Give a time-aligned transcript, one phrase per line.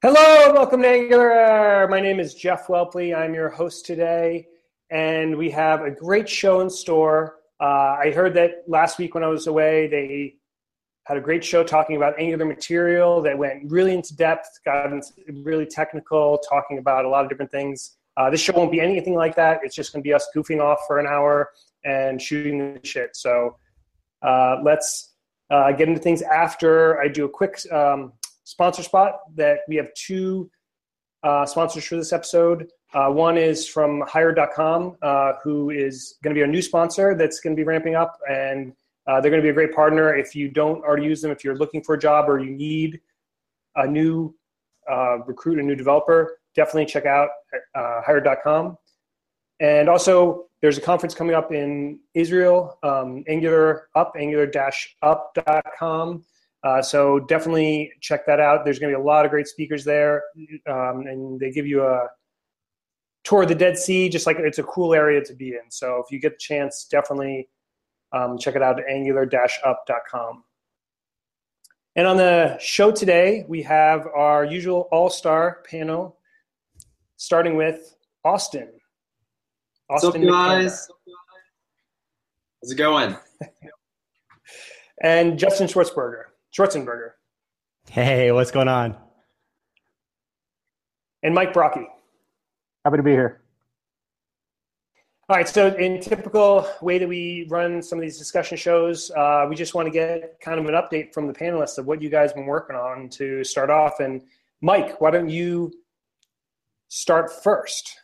[0.00, 1.88] Hello, welcome to Angular.
[1.88, 3.12] My name is Jeff Whelpley.
[3.12, 4.46] I'm your host today,
[4.92, 7.38] and we have a great show in store.
[7.60, 10.36] Uh, I heard that last week when I was away, they
[11.06, 14.88] had a great show talking about Angular material that went really into depth, got
[15.42, 17.96] really technical, talking about a lot of different things.
[18.16, 19.58] Uh, this show won't be anything like that.
[19.64, 21.50] It's just going to be us goofing off for an hour
[21.84, 23.16] and shooting the shit.
[23.16, 23.56] So
[24.22, 25.12] uh, let's
[25.50, 28.12] uh, get into things after I do a quick um,
[28.48, 30.50] sponsor spot that we have two
[31.22, 32.66] uh, sponsors for this episode.
[32.94, 37.40] Uh, one is from Hired.com, uh, who is going to be a new sponsor that's
[37.40, 38.72] going to be ramping up, and
[39.06, 40.16] uh, they're going to be a great partner.
[40.16, 43.02] If you don't already use them, if you're looking for a job or you need
[43.76, 44.34] a new
[44.90, 47.28] uh, recruit, a new developer, definitely check out
[47.74, 48.78] uh, Hired.com.
[49.60, 56.24] And also, there's a conference coming up in Israel, um, Angular Up, Angular-Up.com.
[56.64, 58.64] Uh, so definitely check that out.
[58.64, 60.24] There's going to be a lot of great speakers there,
[60.68, 62.08] um, and they give you a
[63.22, 64.08] tour of the Dead Sea.
[64.08, 65.70] Just like it's a cool area to be in.
[65.70, 67.48] So if you get the chance, definitely
[68.12, 70.44] um, check it out at Angular-up.com.
[71.94, 76.18] And on the show today, we have our usual all-star panel,
[77.16, 78.68] starting with Austin.
[79.90, 80.88] Austin, What's up, guys?
[82.62, 83.16] How's it going?
[85.02, 86.24] and Justin Schwartzberger.
[86.58, 87.10] Schwarzenberger.
[87.88, 88.96] Hey, what's going on?
[91.22, 91.86] And Mike Brocchi.
[92.84, 93.40] Happy to be here.
[95.28, 99.46] All right, so in typical way that we run some of these discussion shows, uh,
[99.48, 102.08] we just want to get kind of an update from the panelists of what you
[102.08, 104.00] guys have been working on to start off.
[104.00, 104.22] And
[104.60, 105.72] Mike, why don't you
[106.88, 108.00] start first?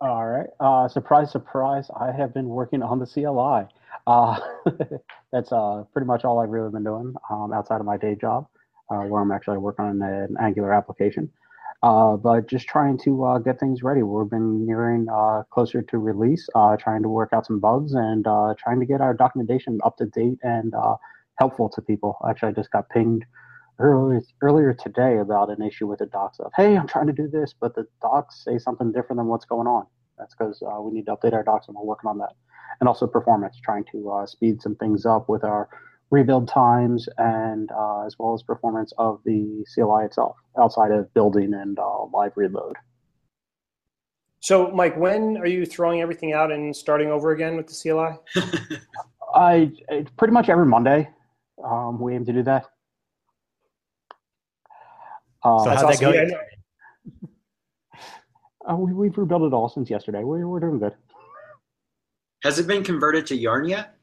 [0.00, 0.48] All right.
[0.60, 3.68] Uh, surprise, surprise, I have been working on the CLI.
[4.06, 4.38] Uh,
[5.32, 8.46] that's uh, pretty much all I've really been doing um, outside of my day job,
[8.90, 11.30] uh, where I'm actually working on an Angular application.
[11.82, 14.02] Uh, but just trying to uh, get things ready.
[14.02, 18.24] We've been nearing uh, closer to release, trying to work out some bugs and
[18.58, 20.72] trying to get our documentation up to date and
[21.38, 22.16] helpful to people.
[22.28, 23.24] Actually, I just got pinged
[23.78, 27.28] earlier earlier today about an issue with the docs of, hey, I'm trying to do
[27.28, 29.86] this, but the docs say something different than what's going on.
[30.18, 32.34] That's because uh, we need to update our docs and we're working on that.
[32.80, 35.68] And also performance, trying to uh, speed some things up with our
[36.10, 41.54] rebuild times and uh, as well as performance of the CLI itself outside of building
[41.54, 42.76] and uh, live reload.
[44.40, 48.18] So, Mike, when are you throwing everything out and starting over again with the CLI?
[49.34, 49.72] I
[50.18, 51.08] pretty much every Monday.
[51.64, 52.66] Um, we aim to do that.
[55.42, 56.12] Uh, so how'd that go?
[58.68, 60.24] Uh, we, we've rebuilt it all since yesterday.
[60.24, 60.94] We're, we're doing good.
[62.42, 63.96] Has it been converted to Yarn yet?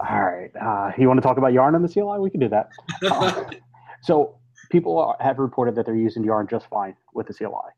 [0.00, 0.50] All right.
[0.60, 2.18] Uh, you want to talk about Yarn on the CLI?
[2.18, 2.70] We can do that.
[3.02, 3.44] Uh,
[4.02, 4.38] so
[4.70, 7.70] people have reported that they're using Yarn just fine with the CLI.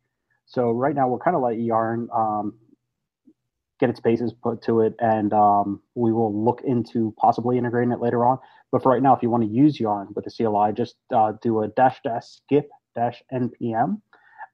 [0.47, 2.55] So right now we're kind of letting Yarn um,
[3.81, 8.01] get its bases put to it, and um, we will look into possibly integrating it
[8.01, 8.39] later on.
[8.71, 11.33] But for right now, if you want to use Yarn with the CLI, just uh,
[11.43, 14.01] do a dash dash skip dash npm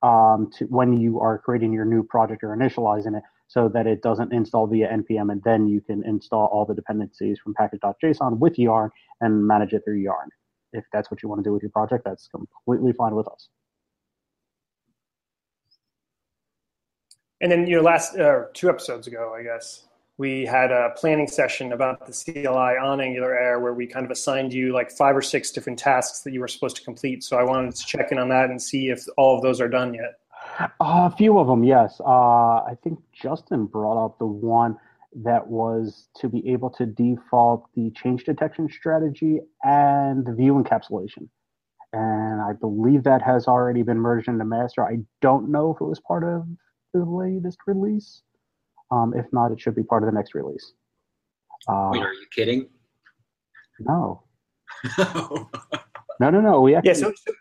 [0.03, 4.03] um, to when you are creating your new project or initializing it so that it
[4.03, 8.59] doesn't install via npm and then you can install all the dependencies from package.json with
[8.59, 8.91] yarn
[9.21, 10.29] and manage it through yarn.
[10.73, 13.49] If that's what you want to do with your project that's completely fine with us.
[17.41, 19.87] And then you know last uh, two episodes ago i guess
[20.21, 24.13] we had a planning session about the CLI on Angular Air where we kind of
[24.13, 27.25] assigned you like five or six different tasks that you were supposed to complete.
[27.25, 29.69] So I wanted to check in on that and see if all of those are
[29.69, 30.19] done yet.
[30.79, 32.03] Uh, a few of them, yes.
[32.05, 34.77] Uh, I think Justin brought up the one
[35.25, 41.31] that was to be able to default the change detection strategy and the view encapsulation.
[41.95, 44.85] And I believe that has already been merged into master.
[44.85, 46.47] I don't know if it was part of
[46.93, 48.21] the latest release.
[48.91, 50.73] Um, if not, it should be part of the next release.
[51.69, 52.69] Uh, Wait, are you kidding?
[53.81, 54.25] No.
[54.99, 55.49] no,
[56.21, 56.61] no, no.
[56.61, 57.33] We actually, yeah, so, so,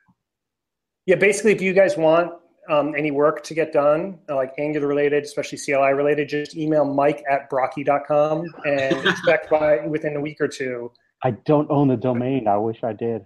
[1.06, 2.32] yeah, basically, if you guys want
[2.70, 7.24] um, any work to get done, like Angular related, especially CLI related, just email mike
[7.30, 10.92] at brocchi.com and expect by within a week or two.
[11.24, 12.48] I don't own the domain.
[12.48, 13.26] I wish I did.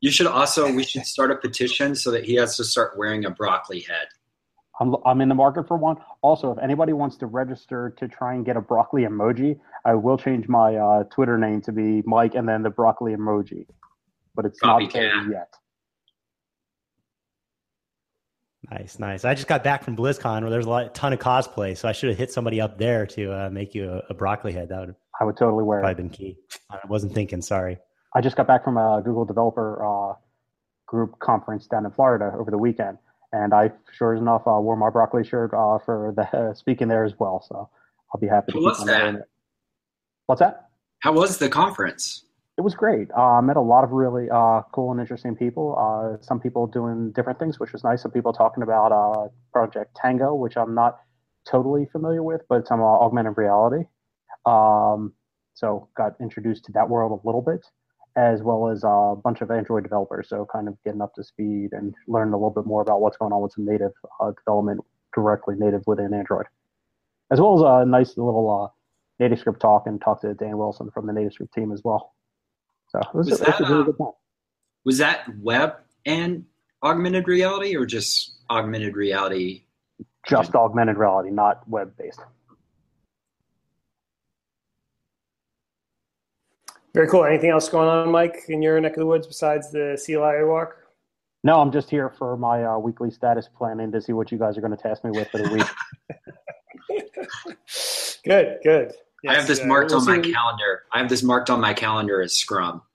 [0.00, 3.24] You should also, we should start a petition so that he has to start wearing
[3.24, 4.08] a broccoli head.
[4.80, 5.96] I'm, I'm in the market for one.
[6.22, 10.16] Also, if anybody wants to register to try and get a broccoli emoji, I will
[10.16, 13.66] change my uh, Twitter name to be Mike and then the broccoli emoji.
[14.34, 14.82] But it's Copycat.
[14.82, 15.54] not there yet.
[18.70, 19.24] Nice, nice.
[19.24, 21.92] I just got back from BlizzCon where there's a lot, ton of cosplay, so I
[21.92, 24.68] should have hit somebody up there to uh, make you a, a, broccoli head.
[24.68, 25.80] That would I would totally wear.
[25.80, 25.96] Probably it.
[25.96, 26.36] been key.
[26.70, 27.42] I wasn't thinking.
[27.42, 27.78] Sorry.
[28.14, 30.14] I just got back from a Google developer uh,
[30.86, 32.98] group conference down in Florida over the weekend,
[33.32, 37.04] and I sure enough uh, wore my broccoli shirt uh, for the uh, speaking there
[37.04, 37.44] as well.
[37.48, 37.68] So
[38.12, 38.52] I'll be happy.
[38.52, 39.22] How to was that?
[40.26, 40.70] What's that?
[41.00, 42.24] How was the conference?
[42.58, 43.08] It was great.
[43.16, 45.76] Uh, I met a lot of really uh, cool and interesting people.
[45.78, 48.02] Uh, some people doing different things, which was nice.
[48.02, 50.98] Some people talking about uh, Project Tango, which I'm not
[51.48, 53.84] totally familiar with, but it's on uh, augmented reality.
[54.44, 55.14] Um,
[55.54, 57.64] so got introduced to that world a little bit,
[58.16, 60.28] as well as a bunch of Android developers.
[60.28, 63.16] So kind of getting up to speed and learning a little bit more about what's
[63.16, 64.80] going on with some native uh, development
[65.14, 66.46] directly native within Android,
[67.30, 68.72] as well as a nice little
[69.20, 72.14] uh, NativeScript talk and talk to Dan Wilson from the NativeScript team as well.
[72.88, 74.12] So it was, Was it was a really uh, good time.
[74.84, 76.44] Was that web and
[76.82, 79.64] augmented reality, or just augmented reality?
[80.26, 82.20] Just augmented reality, not web based.
[86.94, 87.24] Very cool.
[87.24, 90.76] Anything else going on, Mike, in your neck of the woods besides the CLI walk?
[91.42, 94.58] No, I'm just here for my uh, weekly status planning to see what you guys
[94.58, 95.66] are going to task me with for the week.
[98.24, 98.92] good, good.
[99.26, 100.82] I have this uh, marked we'll on my see- calendar.
[100.92, 102.82] I have this marked on my calendar as Scrum.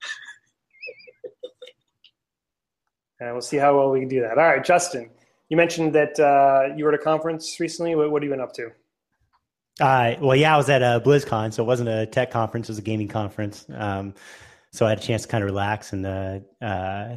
[3.18, 4.36] And we'll see how well we can do that.
[4.36, 5.08] All right, Justin,
[5.48, 7.94] you mentioned that uh, you were at a conference recently.
[7.94, 8.70] What, what have you been up to?
[9.80, 12.72] Uh, well, yeah, I was at a BlizzCon, so it wasn't a tech conference; it
[12.72, 13.66] was a gaming conference.
[13.74, 14.14] Um,
[14.72, 17.16] so I had a chance to kind of relax and uh, uh,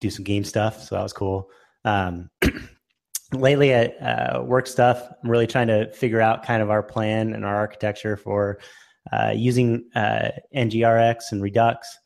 [0.00, 0.82] do some game stuff.
[0.82, 1.50] So that was cool.
[1.84, 2.30] Um,
[3.32, 7.34] lately, at uh, work stuff, I'm really trying to figure out kind of our plan
[7.34, 8.58] and our architecture for
[9.12, 11.98] uh, using uh, NGRX and Redux.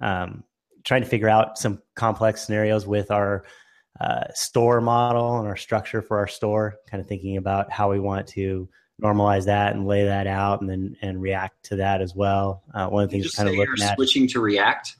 [0.00, 0.44] Um,
[0.84, 3.44] trying to figure out some complex scenarios with our
[4.00, 7.98] uh, store model and our structure for our store, kind of thinking about how we
[8.00, 8.68] want to
[9.02, 12.62] normalize that and lay that out and then and react to that as well.
[12.74, 13.96] Uh, one of the things kind of you're looking at.
[13.96, 14.96] switching to React.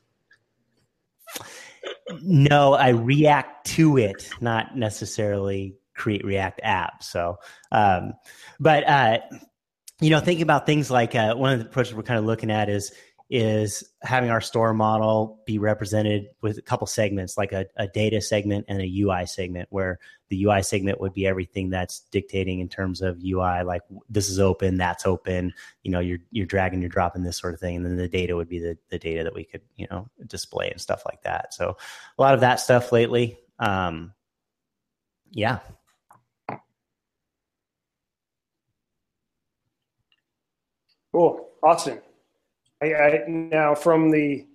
[2.22, 7.02] No, I react to it, not necessarily create React apps.
[7.04, 7.38] So,
[7.72, 8.14] um,
[8.58, 9.18] but uh,
[10.00, 12.50] you know, thinking about things like uh, one of the approaches we're kind of looking
[12.50, 12.92] at is
[13.30, 18.20] is having our store model be represented with a couple segments, like a, a data
[18.22, 19.98] segment and a UI segment, where
[20.28, 24.40] the UI segment would be everything that's dictating in terms of UI, like this is
[24.40, 25.52] open, that's open,
[25.82, 28.34] you know, you're you're dragging, you're dropping this sort of thing, and then the data
[28.34, 31.52] would be the the data that we could you know display and stuff like that.
[31.52, 31.76] So
[32.18, 33.38] a lot of that stuff lately.
[33.58, 34.14] Um,
[35.30, 35.58] yeah,
[41.12, 41.98] Cool, awesome.
[42.82, 44.46] I, I, now, from the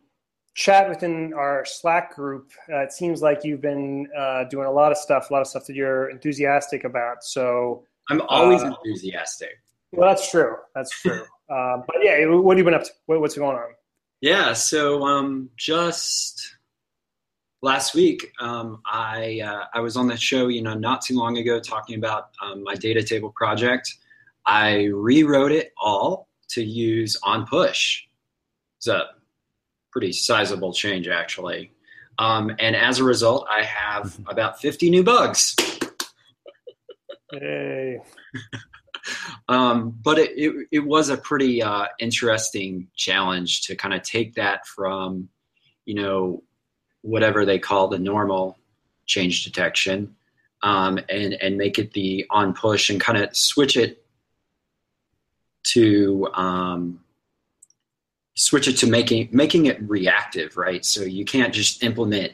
[0.56, 4.92] chat within our Slack group, uh, it seems like you've been uh, doing a lot
[4.92, 7.24] of stuff, a lot of stuff that you're enthusiastic about.
[7.24, 9.60] So, I'm always Uh, enthusiastic.
[9.92, 10.56] well, that's true.
[10.76, 11.24] That's true.
[11.50, 12.92] uh, but yeah, what have you been up to?
[13.06, 13.70] What, what's going on?
[14.22, 16.56] Yeah, so um, just
[17.62, 21.38] last week, um, I uh, I was on the show, you know, not too long
[21.38, 23.94] ago, talking about um, my data table project.
[24.46, 28.04] I rewrote it all to use on push.
[28.84, 29.12] It's a
[29.94, 31.72] pretty sizable change, actually.
[32.20, 35.56] Um, and as a result, I have about 50 new bugs.
[37.32, 38.00] Hey.
[39.48, 44.36] um, but it, it, it was a pretty uh, interesting challenge to kind of take
[44.36, 45.30] that from,
[45.86, 46.44] you know,
[47.04, 48.58] whatever they call the normal
[49.06, 50.14] change detection
[50.62, 54.06] um, and, and make it the on push and kind of switch it
[55.64, 57.03] to um,
[58.36, 60.84] switch it to making making it reactive, right?
[60.86, 62.34] So you can't just implement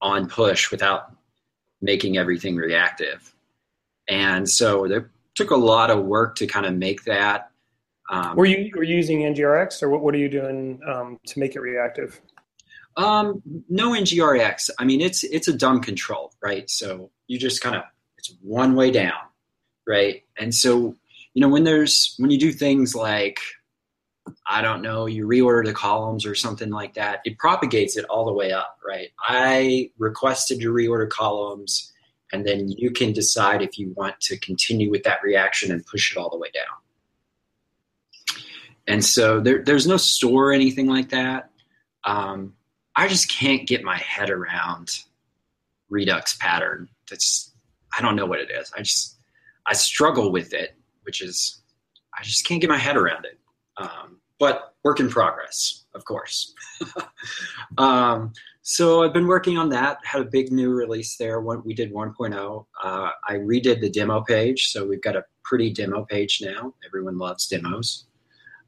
[0.00, 1.12] on push without
[1.80, 3.34] making everything reactive.
[4.08, 5.04] And so it
[5.34, 7.50] took a lot of work to kind of make that.
[8.10, 11.38] Um, Were you were you using NGRX, or what, what are you doing um, to
[11.38, 12.20] make it reactive?
[12.96, 14.70] Um, no NGRX.
[14.78, 16.68] I mean, it's it's a dumb control, right?
[16.70, 17.82] So you just kind of
[18.16, 19.20] it's one way down,
[19.86, 20.24] right?
[20.38, 20.96] And so
[21.34, 23.40] you know when there's when you do things like
[24.46, 28.24] I don't know, you reorder the columns or something like that, it propagates it all
[28.24, 29.08] the way up, right?
[29.20, 31.92] I requested to reorder columns,
[32.32, 36.12] and then you can decide if you want to continue with that reaction and push
[36.12, 36.64] it all the way down.
[38.86, 41.50] And so there, there's no store or anything like that.
[42.04, 42.54] Um,
[42.96, 44.90] I just can't get my head around
[45.90, 46.88] Redux pattern.
[47.08, 47.52] That's
[47.96, 48.72] I don't know what it is.
[48.76, 49.16] I just
[49.66, 51.60] I struggle with it, which is
[52.18, 53.38] I just can't get my head around it.
[53.76, 56.54] Um, but work in progress, of course.
[57.78, 59.98] um, so I've been working on that.
[60.04, 61.40] Had a big new release there.
[61.40, 66.04] We did 1.0, uh, I redid the demo page, so we've got a pretty demo
[66.04, 66.74] page now.
[66.84, 68.06] Everyone loves demos,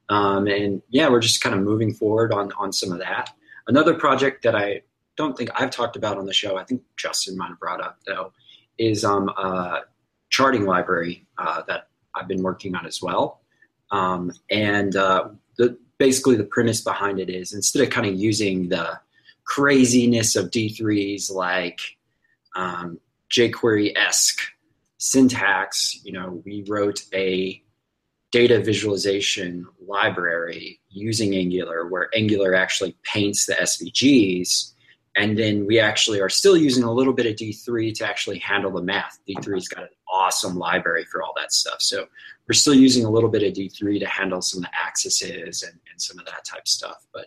[0.09, 3.31] um, and yeah, we're just kind of moving forward on on some of that.
[3.69, 4.83] Another project that I
[5.17, 6.57] don't think I've talked about on the show.
[6.57, 8.33] I think Justin might have brought up though,
[8.79, 9.83] is um, a
[10.31, 13.43] charting library uh, that I've been working on as well.
[13.91, 15.29] Um, and uh,
[15.61, 18.99] the basically the premise behind it is instead of kind of using the
[19.45, 21.81] craziness of D3s like
[22.57, 22.99] um,
[23.31, 24.41] jQuery esque
[24.97, 27.63] syntax, you know, we wrote a
[28.33, 34.73] data visualization library using Angular where Angular actually paints the SVGs.
[35.17, 38.71] And then we actually are still using a little bit of D3 to actually handle
[38.71, 39.19] the math.
[39.29, 41.83] D3's got an awesome library for all that stuff.
[41.83, 42.07] So
[42.51, 45.79] we're still using a little bit of D3 to handle some of the accesses and,
[45.89, 47.07] and some of that type stuff.
[47.15, 47.27] But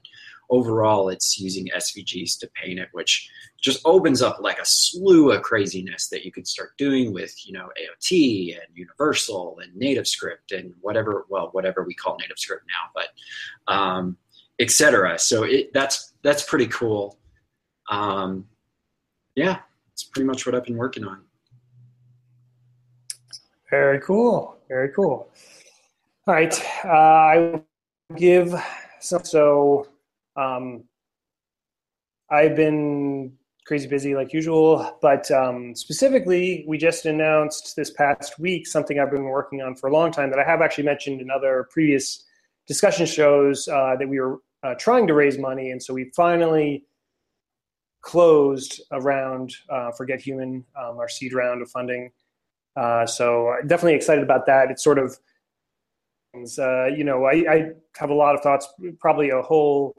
[0.50, 3.30] overall, it's using SVGs to paint it, which
[3.62, 7.54] just opens up like a slew of craziness that you could start doing with, you
[7.54, 12.66] know, AOT and Universal and Native Script and whatever, well, whatever we call Native Script
[12.68, 14.18] now, but um,
[14.60, 15.18] etc.
[15.20, 17.18] So it, that's that's pretty cool.
[17.90, 18.44] Um,
[19.36, 19.60] yeah,
[19.94, 21.22] it's pretty much what I've been working on.
[23.74, 24.56] Very cool.
[24.68, 25.32] Very cool.
[26.28, 26.54] All right,
[26.86, 27.66] uh, I will
[28.16, 28.54] give
[29.00, 29.24] some.
[29.24, 29.88] So
[30.36, 30.84] um,
[32.30, 33.34] I've been
[33.66, 39.10] crazy busy like usual, but um, specifically, we just announced this past week something I've
[39.10, 42.24] been working on for a long time that I have actually mentioned in other previous
[42.68, 46.86] discussion shows uh, that we were uh, trying to raise money, and so we finally
[48.02, 52.12] closed a round uh, for Human, um, our seed round of funding.
[52.76, 54.72] Uh, so definitely excited about that.
[54.72, 55.18] It's sort of,
[56.58, 58.68] uh, you know, I, I have a lot of thoughts,
[59.00, 59.96] probably a whole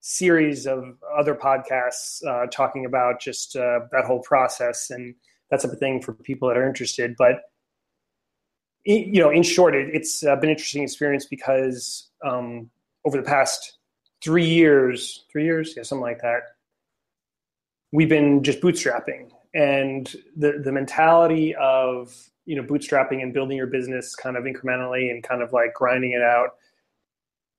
[0.00, 5.14] series of other podcasts uh, talking about just uh, that whole process and
[5.50, 7.14] that type of thing for people that are interested.
[7.16, 7.42] But
[8.84, 12.70] you know, in short, it, has uh, been an interesting experience because um,
[13.04, 13.78] over the past
[14.22, 16.42] three years, three years, yeah, something like that,
[17.92, 22.14] we've been just bootstrapping, and the the mentality of
[22.46, 26.12] you know bootstrapping and building your business kind of incrementally and kind of like grinding
[26.12, 26.50] it out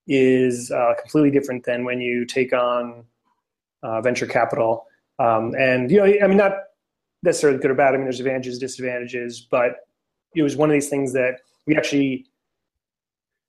[0.08, 3.04] is uh, completely different than when you take on
[3.84, 4.86] uh, venture capital.
[5.20, 6.54] Um, and you know, I mean, not
[7.22, 7.94] necessarily good or bad.
[7.94, 9.76] I mean, there's advantages, disadvantages, but
[10.36, 12.26] it was one of these things that we actually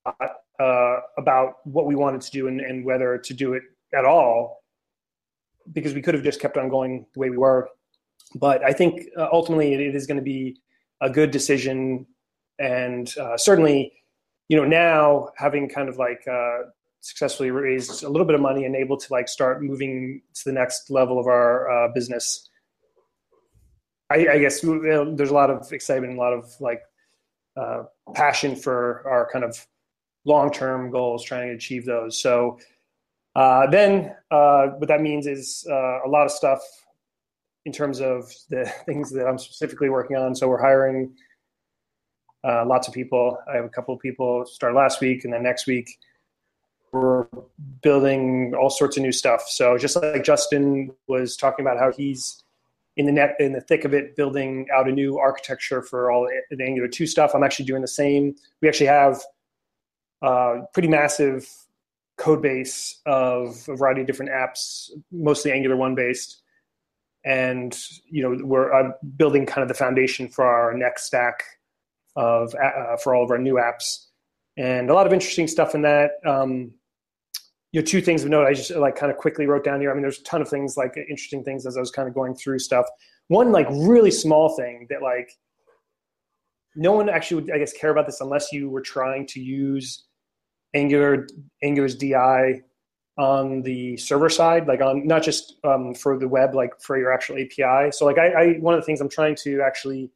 [0.04, 3.62] thought uh, about what we wanted to do and, and, whether to do it
[3.95, 4.62] at all,
[5.73, 7.71] because we could have just kept on going the way we were.
[8.34, 10.56] But I think uh, ultimately it, it is going to be
[11.00, 12.06] a good decision,
[12.58, 13.92] and uh, certainly
[14.49, 16.58] you know now having kind of like uh,
[17.00, 20.52] successfully raised a little bit of money and able to like start moving to the
[20.52, 22.50] next level of our uh, business
[24.10, 26.82] I, I, guess there's a lot of excitement a lot of like
[27.56, 27.84] uh,
[28.14, 29.66] passion for our kind of
[30.25, 32.20] long-term goals trying to achieve those.
[32.20, 32.58] So
[33.37, 36.60] uh, then uh, what that means is uh, a lot of stuff
[37.67, 41.12] in terms of the things that i'm specifically working on so we're hiring
[42.43, 43.38] uh, lots of people.
[43.50, 45.99] I have a couple of people start last week, and then next week
[46.93, 47.26] we're
[47.83, 49.43] building all sorts of new stuff.
[49.47, 52.43] So just like Justin was talking about how he's
[52.97, 56.29] in the net in the thick of it, building out a new architecture for all
[56.50, 57.33] the Angular two stuff.
[57.35, 58.35] I'm actually doing the same.
[58.61, 59.21] We actually have
[60.23, 61.49] a uh, pretty massive
[62.17, 66.39] code base of a variety of different apps, mostly Angular one based.
[67.24, 67.76] And
[68.10, 71.42] you know, we're building kind of the foundation for our next stack
[72.16, 74.06] of uh, for all of our new apps,
[74.56, 76.12] and a lot of interesting stuff in that.
[76.26, 76.72] Um,
[77.72, 78.46] you know, two things of note.
[78.46, 79.90] I just like kind of quickly wrote down here.
[79.90, 82.14] I mean, there's a ton of things like interesting things as I was kind of
[82.14, 82.86] going through stuff.
[83.28, 85.30] One like really small thing that like
[86.74, 90.04] no one actually would I guess care about this unless you were trying to use
[90.74, 91.26] Angular
[91.62, 92.62] Angular's DI
[93.19, 97.12] on the server side, like on not just um, for the web, like for your
[97.12, 97.90] actual API.
[97.93, 100.11] So like I, I one of the things I'm trying to actually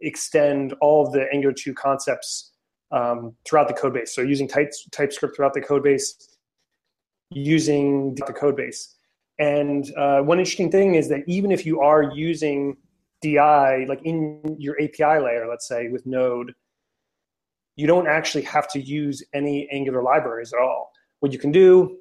[0.00, 2.52] extend all of the Angular 2 concepts
[2.90, 4.14] um, throughout the code base.
[4.14, 6.36] So using type, TypeScript throughout the code base,
[7.30, 8.94] using the code base.
[9.38, 12.76] And uh, one interesting thing is that even if you are using
[13.22, 16.52] DI, like in your API layer, let's say with Node,
[17.76, 20.90] you don't actually have to use any Angular libraries at all.
[21.20, 21.96] What you can do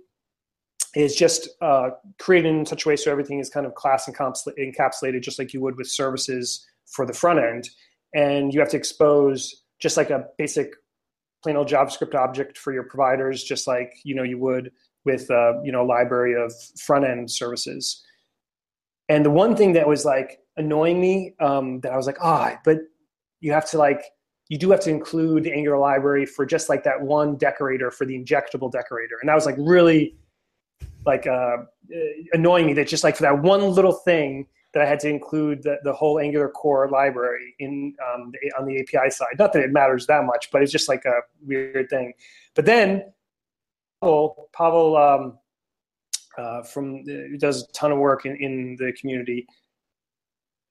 [0.96, 4.08] is just uh, create it in such a way so everything is kind of class
[4.08, 7.70] encapsulated, just like you would with services for the front end
[8.14, 10.74] and you have to expose just like a basic
[11.44, 14.72] plain old JavaScript object for your providers, just like you know you would
[15.06, 18.04] with uh, you know a library of front end services.
[19.10, 22.54] And the one thing that was like annoying me um, that I was like, ah,
[22.54, 22.78] oh, but
[23.40, 24.04] you have to like
[24.50, 28.06] you do have to include the Angular library for just like that one decorator for
[28.06, 30.16] the injectable decorator, and that was like really
[31.06, 31.58] like uh,
[32.34, 35.64] annoying me that just like for that one little thing that I had to include
[35.64, 39.38] the, the whole Angular core library in um, the, on the API side.
[39.38, 42.14] Not that it matters that much, but it's just like a weird thing.
[42.56, 43.04] But then
[44.02, 45.38] Pavel, Pavel um,
[46.38, 49.46] uh, from who does a ton of work in, in the community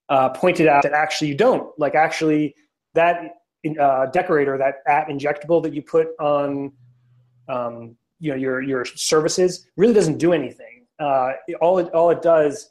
[0.09, 2.55] uh, pointed out that actually you don't like actually
[2.95, 3.37] that
[3.79, 6.73] uh, decorator that at injectable that you put on
[7.49, 10.87] um, you know your your services really doesn't do anything.
[10.99, 12.71] Uh, all it all it does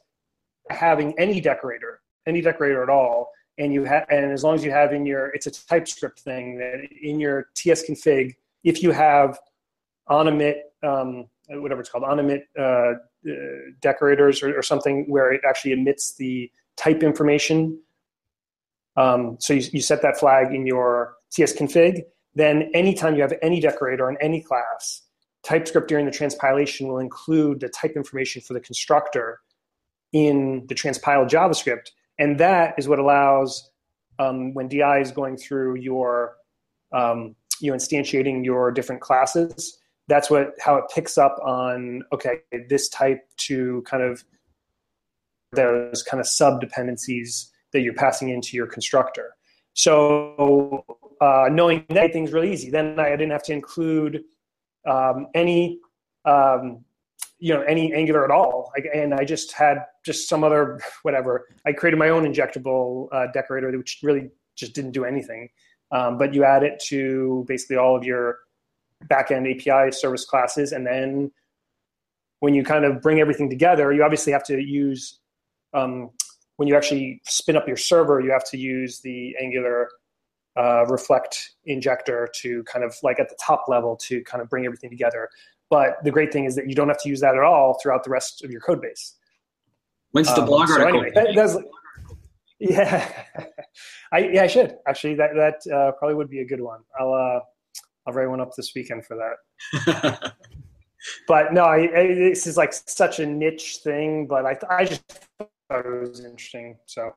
[0.70, 4.72] having any decorator, any decorator at all, and you have, and as long as you
[4.72, 9.38] have in your, it's a TypeScript thing that in your TS config, if you have
[10.08, 12.94] on emit, um, whatever it's called, on emit uh, uh,
[13.82, 17.78] decorators or, or, something where it actually emits the type information.
[18.96, 22.04] Um, so you, you set that flag in your TS config.
[22.34, 25.02] Then anytime you have any decorator in any class,
[25.44, 29.40] TypeScript during the transpilation will include the type information for the constructor
[30.12, 31.92] in the transpiled JavaScript.
[32.18, 33.72] And that is what allows
[34.20, 36.36] um, when DI is going through your,
[36.92, 39.78] um, you know, instantiating your different classes,
[40.08, 44.24] that's what how it picks up on okay this type to kind of
[45.54, 49.36] those kind of sub dependencies that you're passing into your constructor.
[49.74, 50.84] So
[51.22, 52.70] uh, knowing that thing's really easy.
[52.70, 54.24] Then I didn't have to include
[54.88, 55.80] um, any
[56.26, 56.84] um,
[57.40, 58.72] you know any angular at all.
[58.76, 61.48] Like, and i just had just some other whatever.
[61.66, 65.50] I created my own injectable uh, decorator which really just didn't do anything.
[65.92, 68.40] Um, but you add it to basically all of your
[69.10, 70.72] backend api service classes.
[70.72, 71.32] And then
[72.40, 75.20] when you kind of bring everything together you obviously have to use
[75.74, 76.10] um,
[76.58, 79.90] when you actually spin up your server you have to use the angular
[80.58, 84.66] uh, reflect injector to kind of like at the top level to kind of bring
[84.66, 85.30] everything together
[85.70, 88.04] but the great thing is that you don't have to use that at all throughout
[88.04, 89.16] the rest of your code base.
[90.12, 90.86] When's the um, blog article?
[90.86, 91.58] So anyway, that, that's,
[92.60, 93.24] yeah,
[94.12, 96.80] I yeah I should actually that that uh, probably would be a good one.
[97.00, 97.40] I'll uh,
[98.08, 100.34] I'll write one up this weekend for that.
[101.28, 104.26] but no, I, I, this is like such a niche thing.
[104.26, 105.04] But I I just
[105.38, 106.80] thought it was interesting.
[106.88, 107.14] So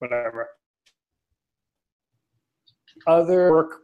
[0.00, 0.48] whatever.
[3.06, 3.82] Other work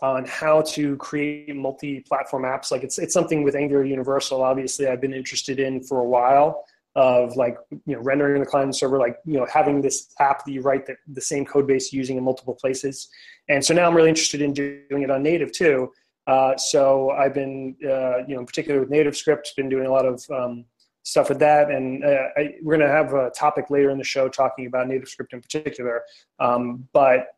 [0.00, 2.70] on how to create multi-platform apps.
[2.70, 4.42] Like it's it's something with Angular Universal.
[4.42, 6.64] Obviously, I've been interested in for a while.
[6.94, 10.52] Of like you know rendering the client server, like you know having this app that
[10.52, 13.08] you write the, the same code base using in multiple places.
[13.48, 15.90] And so now I'm really interested in doing it on native too.
[16.26, 20.04] Uh, so I've been uh, you know in particular with NativeScript, been doing a lot
[20.04, 20.66] of um,
[21.02, 21.70] stuff with that.
[21.70, 24.86] And uh, I, we're going to have a topic later in the show talking about
[24.86, 26.02] NativeScript in particular.
[26.38, 27.28] Um, but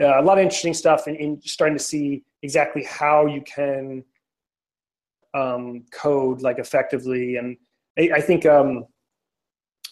[0.00, 3.42] uh, a lot of interesting stuff and in, in, starting to see exactly how you
[3.42, 4.04] can
[5.34, 7.36] um, code like effectively.
[7.36, 7.56] And
[7.98, 8.86] I, I think um,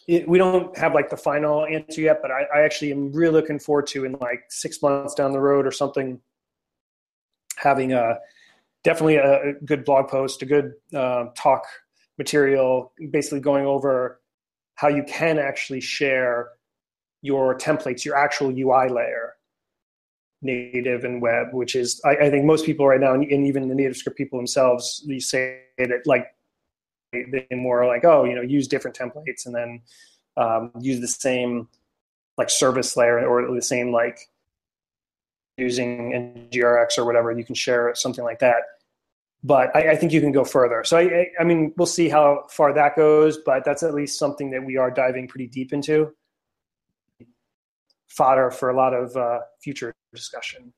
[0.07, 3.33] it, we don't have like the final answer yet, but I, I, actually am really
[3.33, 6.21] looking forward to in like six months down the road or something,
[7.57, 8.19] having a
[8.85, 11.65] definitely a, good blog post, a good uh, talk
[12.19, 14.21] material, basically going over
[14.77, 16.51] how you can actually share
[17.23, 19.36] your templates, your actual UI layer
[20.43, 23.75] native and web, which is I, I, think most people right now, and even the
[23.75, 26.27] native script people themselves, you say that like
[27.13, 29.81] they more like oh you know use different templates and then
[30.37, 31.69] um, use the same
[32.37, 34.19] like service layer or the same like
[35.57, 38.63] using NGRX or whatever you can share something like that.
[39.43, 40.85] But I, I think you can go further.
[40.85, 44.51] So I, I mean we'll see how far that goes, but that's at least something
[44.51, 46.13] that we are diving pretty deep into
[48.17, 50.73] fodder for a lot of uh, future discussion.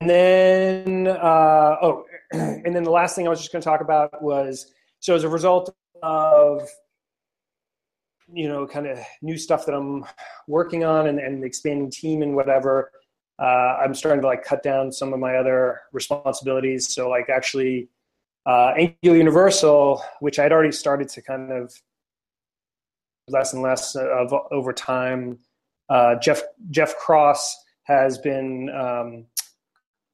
[0.00, 3.80] And then, uh, oh, and then the last thing I was just going to talk
[3.80, 6.68] about was so as a result of
[8.32, 10.04] you know kind of new stuff that I'm
[10.48, 12.90] working on and, and expanding team and whatever.
[13.38, 16.94] Uh, I'm starting to like cut down some of my other responsibilities.
[16.94, 17.88] So like actually,
[18.46, 21.74] uh, Angular Universal, which I'd already started to kind of
[23.28, 25.38] less and less of over time.
[25.88, 29.26] Uh, Jeff Jeff Cross has been um,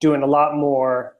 [0.00, 1.16] doing a lot more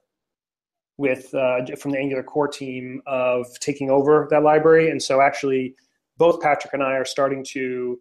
[0.99, 5.75] with uh, from the Angular core team of taking over that library, and so actually
[6.19, 7.99] both Patrick and I are starting to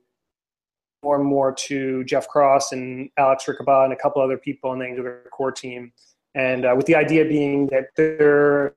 [1.03, 4.79] more and more to Jeff Cross and Alex Rickabaugh and a couple other people on
[4.79, 5.93] the Angular core team,
[6.35, 8.75] and uh, with the idea being that their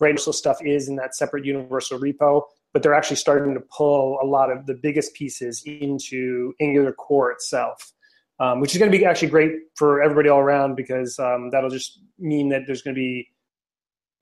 [0.00, 4.26] universal stuff is in that separate universal repo, but they're actually starting to pull a
[4.26, 7.92] lot of the biggest pieces into Angular core itself
[8.40, 11.70] um, which is going to be actually great for everybody all around because um, that'll
[11.70, 13.28] just mean that there's going to be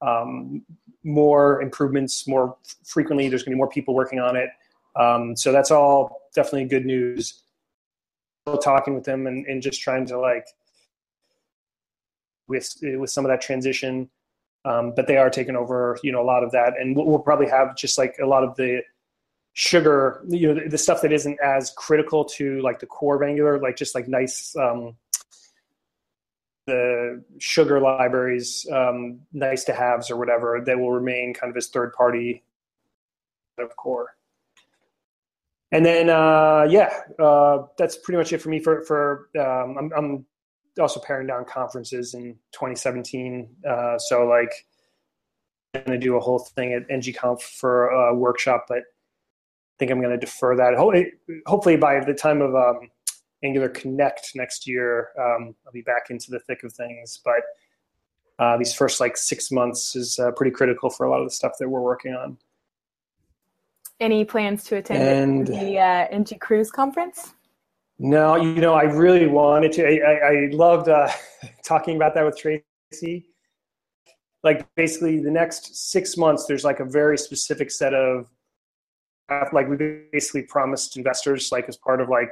[0.01, 0.63] um,
[1.05, 3.29] more improvements more frequently.
[3.29, 4.51] There's going to be more people working on it.
[4.99, 7.43] Um, so that's all definitely good news.
[8.63, 10.47] Talking with them and, and just trying to like
[12.47, 14.09] with with some of that transition.
[14.67, 17.19] Um, but they are taking over, you know, a lot of that, and we'll, we'll,
[17.21, 18.83] probably have just like a lot of the
[19.53, 23.23] sugar, you know, the, the, stuff that isn't as critical to like the core of
[23.23, 24.97] Angular, like just like nice um,
[26.67, 31.69] the sugar libraries, um, nice to haves or whatever, that will remain kind of as
[31.69, 32.43] third party
[33.59, 34.17] of core.
[35.73, 38.61] And then, uh, yeah, uh, that's pretty much it for me.
[38.61, 40.27] For for um, I'm, I'm,
[40.81, 43.49] also paring down conferences in 2017.
[43.69, 44.53] Uh, so like,
[45.75, 49.91] I'm going to do a whole thing at ngconf for a workshop, but I think
[49.91, 50.75] I'm going to defer that.
[51.47, 52.89] Hopefully, by the time of um,
[53.45, 57.21] Angular Connect next year, um, I'll be back into the thick of things.
[57.25, 57.43] But
[58.39, 61.33] uh, these first like six months is uh, pretty critical for a lot of the
[61.33, 62.39] stuff that we're working on.
[63.99, 67.33] Any plans to attend and, the uh, NG Cruise conference?
[67.99, 69.87] No, you know, I really wanted to.
[69.87, 71.09] I, I, loved uh,
[71.65, 73.27] talking about that with Tracy.
[74.45, 78.27] Like basically, the next six months, there's like a very specific set of
[79.53, 79.77] like we
[80.13, 82.31] basically promised investors, like as part of like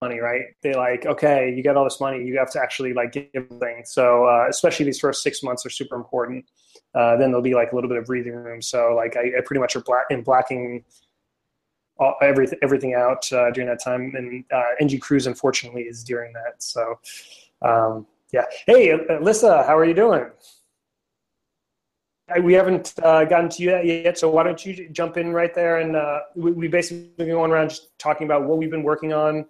[0.00, 0.42] money, right?
[0.62, 3.92] They like, okay, you get all this money, you have to actually like give things.
[3.92, 6.44] So uh, especially these first six months are super important.
[6.94, 8.62] Uh, then there'll be like a little bit of breathing room.
[8.62, 10.84] So like I, I pretty much are black in blacking
[11.98, 14.12] all, everything everything out uh, during that time.
[14.16, 16.62] And uh, NG Cruise unfortunately is during that.
[16.62, 16.98] So
[17.62, 18.44] um, yeah.
[18.66, 20.26] Hey, Alyssa, how are you doing?
[22.42, 25.78] we haven't uh, gotten to you yet, so why don't you jump in right there?
[25.78, 29.46] And uh, we, we basically going around just talking about what we've been working on,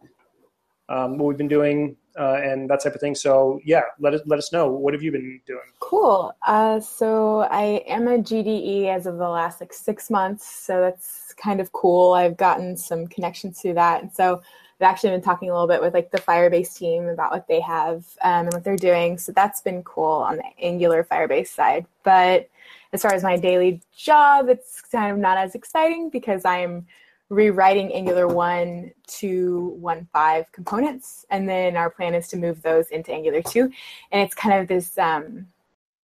[0.88, 3.14] um, what we've been doing, uh, and that type of thing.
[3.14, 5.60] So yeah, let us let us know what have you been doing.
[5.78, 6.34] Cool.
[6.46, 11.34] Uh, so I am a GDE as of the last like six months, so that's
[11.34, 12.12] kind of cool.
[12.12, 14.42] I've gotten some connections to that, and so
[14.80, 17.60] I've actually been talking a little bit with like the Firebase team about what they
[17.60, 19.18] have um, and what they're doing.
[19.18, 22.48] So that's been cool on the Angular Firebase side, but
[22.92, 26.86] as far as my daily job, it's kind of not as exciting because I'm
[27.30, 31.26] rewriting Angular 1 to 1.5 components.
[31.30, 33.62] And then our plan is to move those into Angular 2.
[34.12, 35.46] And it's kind of this um,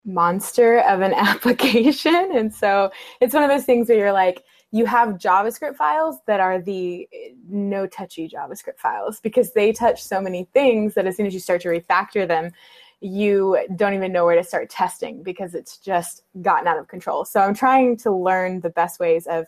[0.05, 2.31] monster of an application.
[2.33, 6.39] And so it's one of those things where you're like, you have JavaScript files that
[6.39, 7.07] are the
[7.47, 11.39] no touchy JavaScript files because they touch so many things that as soon as you
[11.39, 12.51] start to refactor them,
[12.99, 17.23] you don't even know where to start testing because it's just gotten out of control.
[17.23, 19.45] So I'm trying to learn the best ways of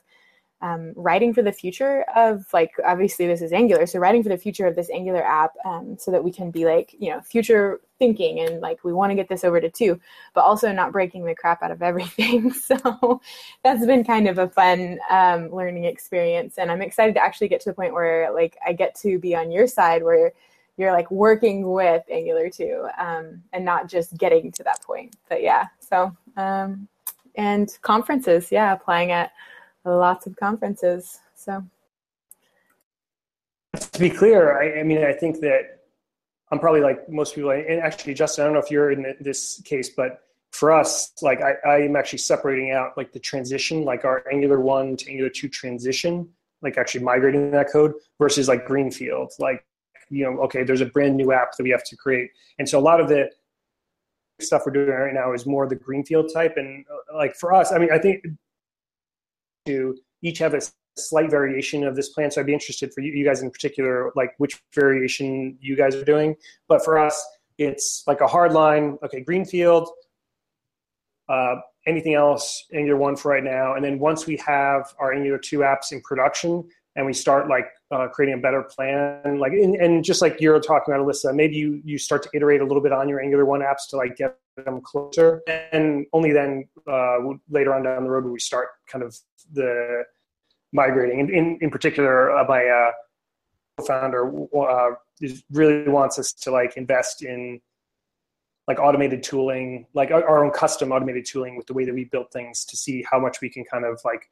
[0.61, 4.37] um, writing for the future of like obviously this is angular so writing for the
[4.37, 7.81] future of this angular app um, so that we can be like you know future
[7.99, 9.99] thinking and like we want to get this over to two
[10.33, 12.51] but also not breaking the crap out of everything.
[12.51, 13.21] So
[13.63, 17.61] that's been kind of a fun um, learning experience and i'm excited to actually get
[17.61, 20.31] to the point where like i get to be on your side where
[20.77, 25.15] you're like working with angular 2 um, and not just getting to that point.
[25.29, 26.87] But yeah so um,
[27.35, 29.31] and conferences yeah applying at
[29.85, 31.19] lots of conferences.
[31.35, 31.63] So,
[33.75, 35.81] to be clear, I, I mean, I think that
[36.51, 39.61] I'm probably like most people, and actually, Justin, I don't know if you're in this
[39.65, 40.21] case, but
[40.51, 44.59] for us, like I, I am actually separating out like the transition, like our Angular
[44.59, 46.29] 1 to Angular 2 transition,
[46.61, 49.33] like actually migrating that code versus like Greenfield.
[49.37, 49.65] Like,
[50.09, 52.31] you know, okay, there's a brand new app that we have to create.
[52.57, 53.29] And so a lot of the
[54.39, 56.55] stuff we're doing right now is more the Greenfield type.
[56.55, 58.23] And uh, like for us, I mean, I think
[59.65, 60.61] to each have a
[60.97, 62.31] slight variation of this plan.
[62.31, 65.95] So I'd be interested for you, you guys in particular, like which variation you guys
[65.95, 66.35] are doing.
[66.67, 67.23] But for us,
[67.57, 68.97] it's like a hard line.
[69.03, 69.89] Okay, greenfield.
[71.27, 71.55] Uh,
[71.87, 75.59] anything else Angular one for right now, and then once we have our Angular two
[75.59, 80.03] apps in production, and we start like uh, creating a better plan, like and, and
[80.03, 82.91] just like you're talking about, Alyssa, maybe you you start to iterate a little bit
[82.91, 85.41] on your Angular one apps to like get them closer,
[85.71, 87.17] and only then uh,
[87.49, 89.17] later on down the road will we start kind of
[89.53, 90.03] the
[90.71, 91.19] migrating.
[91.19, 92.91] In in, in particular, uh, my uh,
[93.85, 94.91] founder uh,
[95.51, 97.61] really wants us to like invest in
[98.67, 102.31] like automated tooling, like our, own custom automated tooling with the way that we build
[102.31, 104.27] things to see how much we can kind of like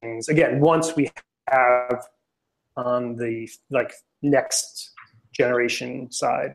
[0.00, 1.10] things again once we
[1.48, 2.06] have
[2.76, 4.92] on the like next
[5.32, 6.54] generation side.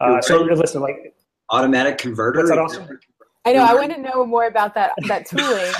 [0.00, 1.14] Uh, so listen, like
[1.50, 2.40] automatic converter.
[2.40, 2.98] That's that awesome?
[3.44, 3.64] I know.
[3.64, 5.72] I want to know more about that that tooling.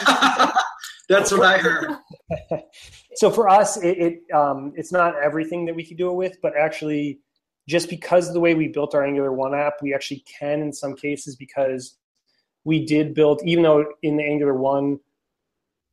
[1.08, 1.96] That's what I heard.
[3.16, 6.38] so for us, it, it um, it's not everything that we could do it with,
[6.42, 7.20] but actually,
[7.68, 10.72] just because of the way we built our Angular One app, we actually can in
[10.72, 11.96] some cases because
[12.64, 14.98] we did build, even though in the Angular 1,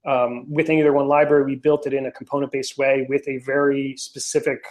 [0.07, 3.37] um, with Angular 1 library, we built it in a component based way with a
[3.39, 4.63] very specific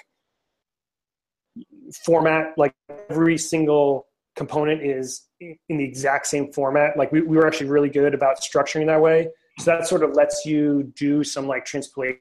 [2.04, 2.54] format.
[2.56, 2.72] Like
[3.10, 4.06] every single
[4.36, 6.96] component is in the exact same format.
[6.96, 9.28] Like we, we were actually really good about structuring that way.
[9.58, 12.18] So that sort of lets you do some like transpilation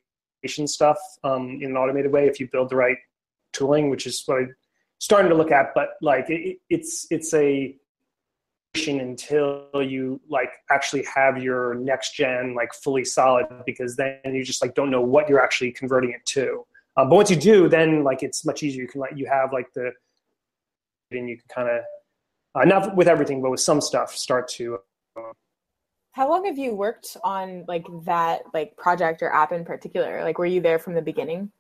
[0.66, 2.98] stuff um, in an automated way if you build the right
[3.54, 4.56] tooling, which is what I'm
[5.00, 5.74] starting to look at.
[5.74, 7.76] But like it, it's it's a
[8.88, 14.62] until you like actually have your next gen like fully solid because then you just
[14.62, 16.66] like don't know what you're actually converting it to.
[16.96, 18.84] Um, but once you do, then like it's much easier.
[18.84, 19.92] You can like you have like the
[21.12, 21.82] and you can kind of
[22.56, 24.80] uh, not with everything, but with some stuff, start to.
[25.16, 25.34] Uh,
[26.12, 30.24] How long have you worked on like that like project or app in particular?
[30.24, 31.52] Like, were you there from the beginning?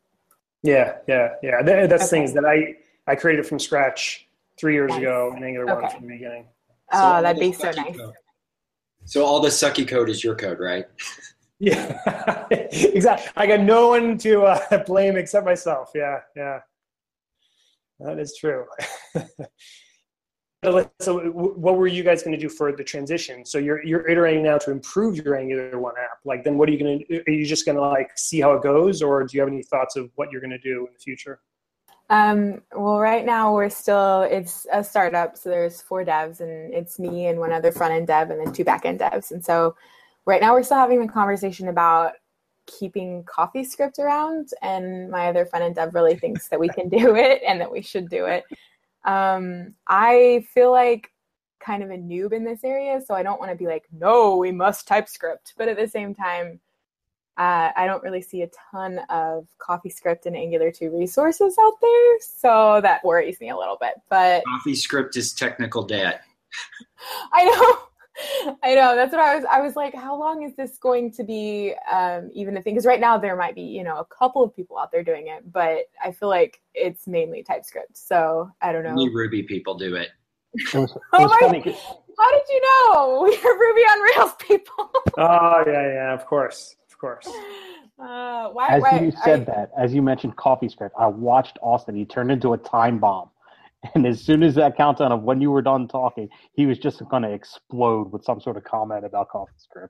[0.64, 1.62] Yeah, yeah, yeah.
[1.62, 2.22] That, that's okay.
[2.22, 2.76] things that I
[3.08, 4.28] I created from scratch
[4.60, 5.00] three years nice.
[5.00, 5.82] ago in Angular okay.
[5.82, 6.48] one from the beginning.
[6.92, 7.96] Oh, so that'd be so nice.
[7.96, 8.14] Code.
[9.06, 10.86] So all the sucky code is your code, right?
[11.60, 13.32] yeah, exactly.
[13.36, 15.92] I got no one to uh, blame except myself.
[15.96, 16.60] Yeah, yeah,
[18.00, 18.66] that is true.
[20.64, 23.46] so what were you guys going to do for the transition?
[23.46, 26.20] So you're you're iterating now to improve your angular one app.
[26.26, 28.54] Like then what are you going to are you just going to like see how
[28.54, 30.94] it goes or do you have any thoughts of what you're going to do in
[30.94, 31.40] the future?
[32.10, 36.98] Um, well right now we're still it's a startup so there's four devs and it's
[36.98, 39.32] me and one other front end dev and then two back end devs.
[39.32, 39.76] And so
[40.26, 42.14] right now we're still having a conversation about
[42.66, 47.16] keeping CoffeeScript around and my other front end dev really thinks that we can do
[47.16, 48.44] it and that we should do it
[49.06, 51.12] um, I feel like
[51.60, 54.38] kind of a noob in this area, so I don't want to be like, no,
[54.38, 55.54] we must TypeScript.
[55.58, 56.60] But at the same time,
[57.38, 62.20] uh, I don't really see a ton of CoffeeScript and Angular 2 resources out there,
[62.20, 63.96] so that worries me a little bit.
[64.10, 66.22] But CoffeeScript is technical debt.
[67.34, 67.89] I know.
[68.64, 69.46] I know that's what I was.
[69.50, 72.74] I was like, how long is this going to be um, even a thing?
[72.74, 75.28] Because right now there might be, you know, a couple of people out there doing
[75.28, 77.98] it, but I feel like it's mainly TypeScript.
[77.98, 78.92] So I don't know.
[78.92, 80.10] Only Ruby people do it.
[80.54, 81.76] it, was, it oh my,
[82.20, 83.22] how did you know?
[83.44, 84.92] We're Ruby on Rails people.
[85.18, 87.28] oh yeah, yeah, of course, of course.
[88.00, 91.96] Uh, why, as why, you said that, as you mentioned CoffeeScript, I watched Austin.
[91.98, 93.30] He turned into a time bomb.
[93.96, 97.02] And as soon as that countdown of when you were done talking, he was just
[97.10, 99.90] going to explode with some sort of comment about CoffeeScript.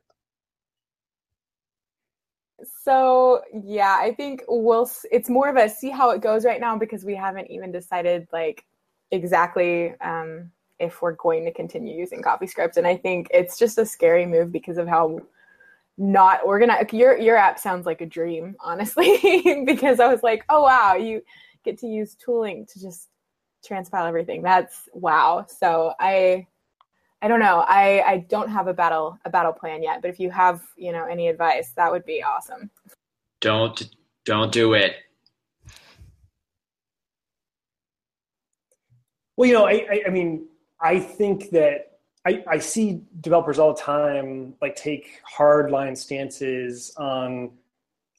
[2.84, 4.90] So yeah, I think we'll.
[5.12, 8.28] It's more of a see how it goes right now because we haven't even decided
[8.34, 8.66] like
[9.12, 13.86] exactly um, if we're going to continue using CoffeeScript, and I think it's just a
[13.86, 15.20] scary move because of how
[15.98, 16.92] not organized.
[16.94, 21.22] Your your app sounds like a dream, honestly, because I was like, oh wow, you
[21.64, 23.08] get to use tooling to just
[23.68, 24.42] transpile everything.
[24.42, 25.46] That's wow.
[25.48, 26.48] So I
[27.22, 27.66] I don't know.
[27.68, 30.92] I I don't have a battle a battle plan yet, but if you have, you
[30.92, 32.70] know, any advice, that would be awesome.
[33.42, 33.90] Don't
[34.26, 34.96] don't do it.
[39.36, 40.48] Well, you know, I, I, I mean,
[40.82, 47.52] I think that I, I see developers all the time like take hardline stances on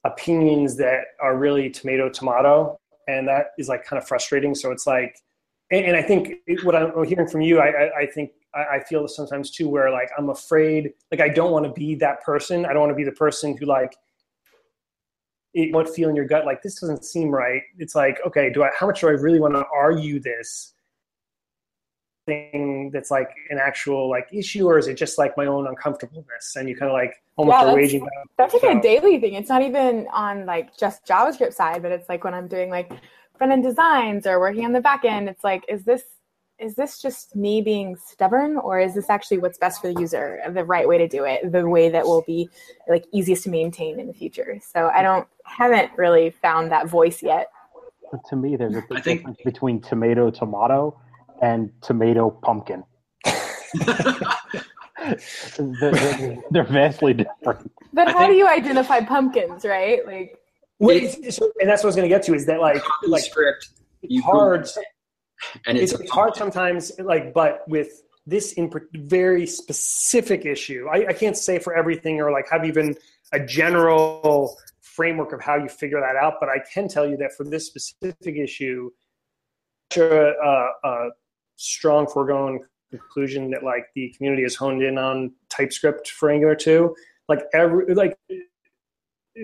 [0.05, 4.87] opinions that are really tomato tomato and that is like kind of frustrating so it's
[4.87, 5.18] like
[5.70, 8.85] and, and I think what I'm hearing from you, I, I, I think I, I
[8.85, 12.66] feel sometimes too, where like I'm afraid, like I don't want to be that person.
[12.66, 13.96] I don't want to be the person who like
[15.54, 17.62] it won't feel in your gut like this doesn't seem right.
[17.78, 18.70] It's like, okay, do I?
[18.78, 20.74] How much do I really want to argue this
[22.26, 26.56] thing that's like an actual like issue, or is it just like my own uncomfortableness?
[26.56, 28.09] And you kind of like almost yeah, that's, raging.
[28.37, 28.78] That's like so.
[28.78, 29.35] a daily thing.
[29.35, 32.92] It's not even on like just JavaScript side, but it's like when I'm doing like
[33.40, 36.03] front end designs or working on the back end it's like is this
[36.59, 40.40] is this just me being stubborn or is this actually what's best for the user
[40.53, 42.50] the right way to do it the way that will be
[42.87, 44.61] like easiest to maintain in the future?
[44.61, 47.48] So i don't haven't really found that voice yet.
[48.12, 51.00] But to me there's a big think, difference between tomato tomato
[51.40, 52.85] and tomato pumpkin.
[55.59, 57.72] They're, they're, vastly different.
[57.94, 60.07] But how do you identify pumpkins right?
[60.07, 60.39] Like
[60.80, 63.22] Wait, so, and that's what I was going to get to is that like like
[63.22, 63.68] script
[64.02, 64.66] it's hard
[65.66, 71.12] and it's, it's, hard sometimes like but with this in very specific issue I, I
[71.12, 72.96] can't say for everything or like have even
[73.32, 77.32] a general framework of how you figure that out but i can tell you that
[77.34, 78.90] for this specific issue
[79.96, 81.10] a, a, a
[81.56, 86.94] strong foregone conclusion that like the community has honed in on typescript for angular 2
[87.28, 88.16] like every like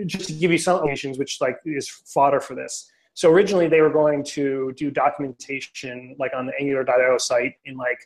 [0.07, 2.91] just to give you some applications, which like is fodder for this.
[3.15, 7.99] So originally they were going to do documentation like on the Angular.io site in like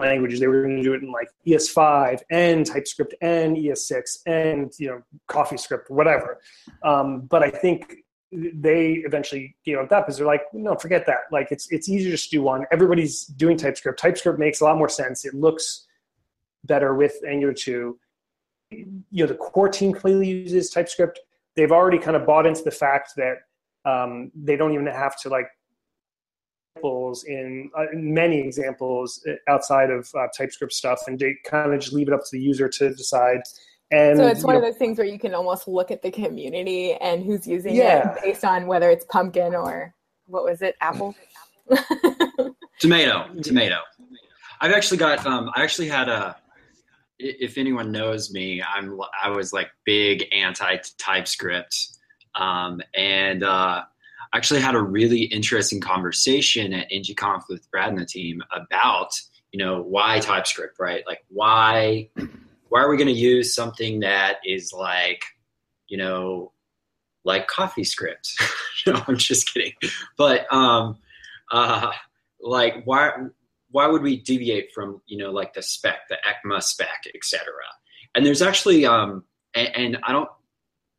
[0.00, 0.40] languages.
[0.40, 4.88] They were going to do it in like ES5 and TypeScript and ES6 and you
[4.88, 6.40] know CoffeeScript, whatever.
[6.82, 7.94] Um, but I think
[8.32, 11.20] they eventually gave up that because they're like, no, forget that.
[11.32, 12.64] Like it's it's easier just to do one.
[12.72, 13.98] Everybody's doing TypeScript.
[13.98, 15.24] TypeScript makes a lot more sense.
[15.24, 15.86] It looks
[16.64, 17.98] better with Angular 2.
[18.70, 21.18] You know, the core team clearly uses TypeScript.
[21.56, 23.38] They've already kind of bought into the fact that
[23.84, 25.46] um, they don't even have to like
[26.76, 31.92] examples in uh, many examples outside of uh, TypeScript stuff, and they kind of just
[31.92, 33.40] leave it up to the user to decide.
[33.90, 36.12] And so it's one know, of those things where you can almost look at the
[36.12, 38.12] community and who's using Yeah.
[38.12, 39.94] it based on whether it's pumpkin or
[40.26, 41.16] what was it, apple.
[42.78, 43.76] Tomato, tomato.
[44.60, 45.24] I've actually got.
[45.26, 46.36] Um, I actually had a.
[47.22, 48.98] If anyone knows me, I'm.
[49.22, 51.76] I was like big anti TypeScript,
[52.34, 53.82] um, and uh,
[54.34, 59.12] actually had a really interesting conversation at NGConf with Brad and the team about
[59.52, 61.04] you know why TypeScript, right?
[61.06, 62.08] Like why
[62.68, 65.24] why are we going to use something that is like
[65.88, 66.52] you know
[67.24, 68.32] like CoffeeScript?
[68.86, 69.72] no, I'm just kidding,
[70.16, 70.98] but um,
[71.50, 71.90] uh,
[72.40, 73.12] like why
[73.70, 77.46] why would we deviate from you know like the spec the ecma spec etc
[78.14, 80.28] and there's actually um and, and i don't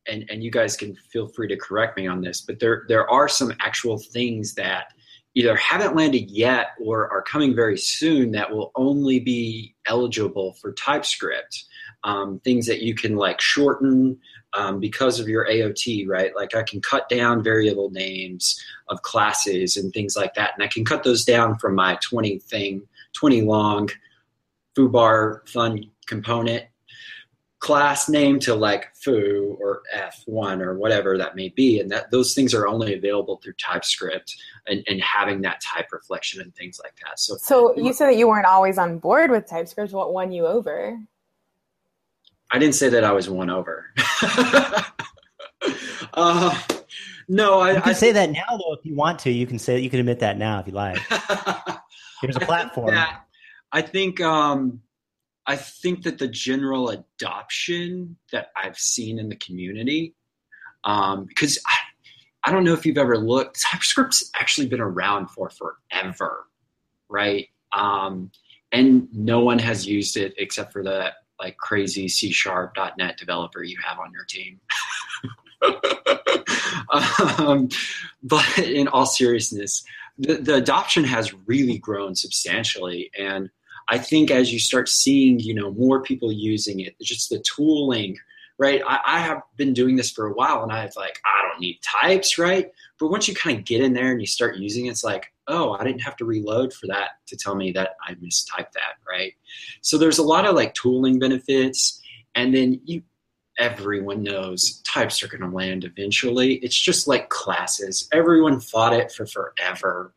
[0.08, 3.10] and and you guys can feel free to correct me on this but there there
[3.10, 4.94] are some actual things that
[5.36, 10.74] either haven't landed yet or are coming very soon that will only be eligible for
[10.74, 11.66] typescript.
[12.04, 14.18] Um, things that you can like shorten
[14.54, 18.62] um, because of your aot right like i can cut down variable names
[18.92, 20.52] of classes and things like that.
[20.54, 22.84] And I can cut those down from my 20 thing,
[23.14, 23.90] 20 long
[24.78, 26.66] foobar fun component
[27.60, 32.34] class name to like foo or f1 or whatever that may be and that those
[32.34, 34.36] things are only available through typescript
[34.66, 38.16] and, and having that type reflection and things like that so So you said that
[38.16, 39.92] you weren't always on board with TypeScript.
[39.92, 40.98] What won you over?
[42.52, 43.94] I didn't say that i was won over
[46.14, 46.60] uh,
[47.28, 49.32] no i, You can I say that now, though, if you want to.
[49.32, 50.98] You can say you can admit that now if you like.
[52.22, 52.98] Here's a platform.
[53.72, 54.82] I think um,
[55.46, 60.16] I think that the general adoption that I've seen in the community,
[60.84, 61.78] um, because I,
[62.44, 66.48] I don't know if you've ever looked, TypeScript's actually been around for forever,
[67.10, 67.48] right?
[67.74, 68.32] Um,
[68.72, 71.12] and no one has used it except for the
[71.42, 74.60] like crazy C sharp .NET developer you have on your team.
[77.40, 77.70] um,
[78.24, 79.84] but in all seriousness,
[80.18, 83.12] the, the adoption has really grown substantially.
[83.18, 83.50] And
[83.90, 88.18] i think as you start seeing you know more people using it just the tooling
[88.58, 88.84] right?
[88.86, 91.80] I, I have been doing this for a while and i've like i don't need
[91.82, 92.72] types right?
[93.00, 95.34] But once you kind of get in there and you start using it it's like
[95.52, 98.96] oh i didn't have to reload for that to tell me that i mistyped that
[99.10, 99.34] right
[99.82, 102.02] so there's a lot of like tooling benefits
[102.36, 103.02] and then you
[103.60, 106.54] everyone knows types are going to land eventually.
[106.56, 108.08] It's just like classes.
[108.12, 110.16] Everyone fought it for forever,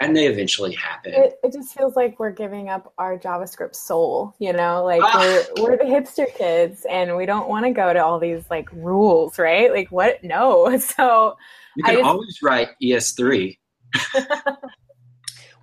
[0.00, 1.12] and they eventually happen.
[1.14, 4.84] It, it just feels like we're giving up our JavaScript soul, you know?
[4.84, 5.18] Like Ah.
[5.58, 8.70] we're we're the hipster kids and we don't want to go to all these like
[8.72, 9.70] rules, right?
[9.70, 10.22] Like what?
[10.24, 10.78] No.
[10.78, 11.36] So
[11.74, 13.58] You I can just- always write E ES3.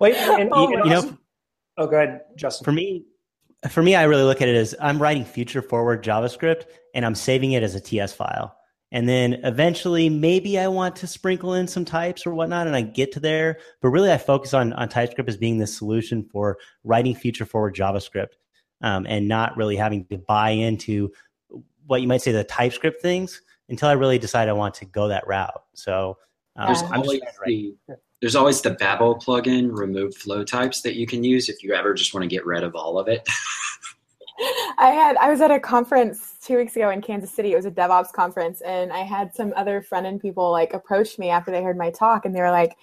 [0.00, 1.18] Wait, and, Oh and my You know,
[1.78, 2.64] oh, go ahead, Justin.
[2.64, 3.04] for me,
[3.68, 7.14] for me, I really look at it as I'm writing future forward JavaScript and I'm
[7.14, 8.56] saving it as a TS file.
[8.92, 12.82] And then eventually, maybe I want to sprinkle in some types or whatnot, and I
[12.82, 13.58] get to there.
[13.80, 17.74] But really, I focus on on TypeScript as being the solution for writing future forward
[17.74, 18.34] JavaScript,
[18.82, 21.10] um, and not really having to buy into
[21.86, 25.08] what you might say the TypeScript things until I really decide I want to go
[25.08, 25.64] that route.
[25.74, 26.18] So
[26.54, 30.44] um, I'm just always trying to write- the there's always the Babel plugin, remove flow
[30.44, 32.98] types that you can use if you ever just want to get rid of all
[32.98, 33.28] of it.
[34.78, 37.52] I had I was at a conference two weeks ago in Kansas City.
[37.52, 41.18] It was a DevOps conference, and I had some other front end people like approach
[41.18, 42.78] me after they heard my talk, and they were like,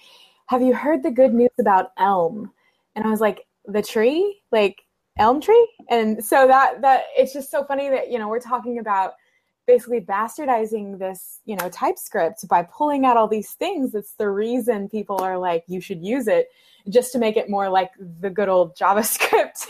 [0.46, 2.52] "Have you heard the good news about Elm?"
[2.94, 4.84] And I was like, "The tree, like
[5.18, 8.78] Elm tree?" And so that that it's just so funny that you know we're talking
[8.78, 9.14] about
[9.72, 13.94] basically bastardizing this you know TypeScript by pulling out all these things.
[13.94, 16.48] It's the reason people are like, "You should use it."
[16.88, 19.66] Just to make it more like the good old JavaScript.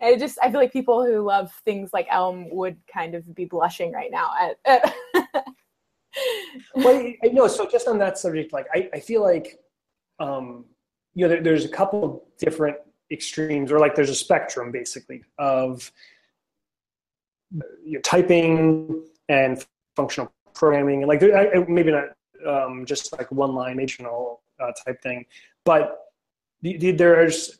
[0.00, 3.46] And just I feel like people who love things like Elm would kind of be
[3.46, 4.94] blushing right now at, at
[6.74, 7.48] well, I know.
[7.48, 9.58] So just on that subject, like I, I feel like,
[10.20, 10.66] um,
[11.14, 12.76] you know, there, there's a couple different
[13.10, 15.90] extremes, or like there's a spectrum basically of
[17.84, 19.64] you know, typing and
[19.96, 21.22] functional programming, and like
[21.68, 22.04] maybe not
[22.46, 25.24] um, just like one line dimensional uh, type thing,
[25.64, 25.98] but
[26.62, 27.58] the, the, there's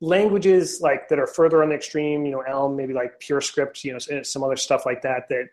[0.00, 3.92] languages like that are further on the extreme, you know, Elm, maybe like PureScript, you
[3.92, 5.48] know, some other stuff like that that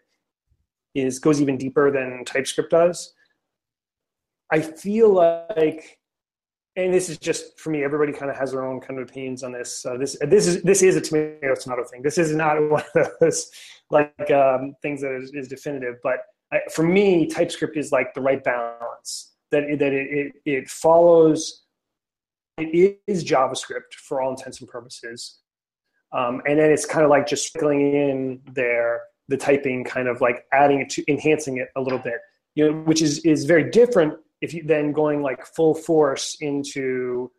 [0.96, 3.14] is goes even deeper than TypeScript does.
[4.52, 6.00] I feel like,
[6.76, 7.84] and this is just for me.
[7.84, 9.86] Everybody kind of has their own kind of opinions on this.
[9.86, 12.02] Uh, this this is this is a tomato tomato thing.
[12.02, 13.52] This is not one of those
[13.90, 15.96] like um, things that is, is definitive.
[16.04, 16.20] But
[16.52, 19.34] I, for me, TypeScript is like the right balance.
[19.52, 21.64] That that it, it, it follows
[22.58, 25.40] it is JavaScript for all intents and purposes.
[26.12, 30.22] Um, and then it's kind of like just filling in there the typing, kind of
[30.22, 32.20] like adding it to enhancing it a little bit.
[32.56, 37.32] You know, which is is very different if you then going like full force into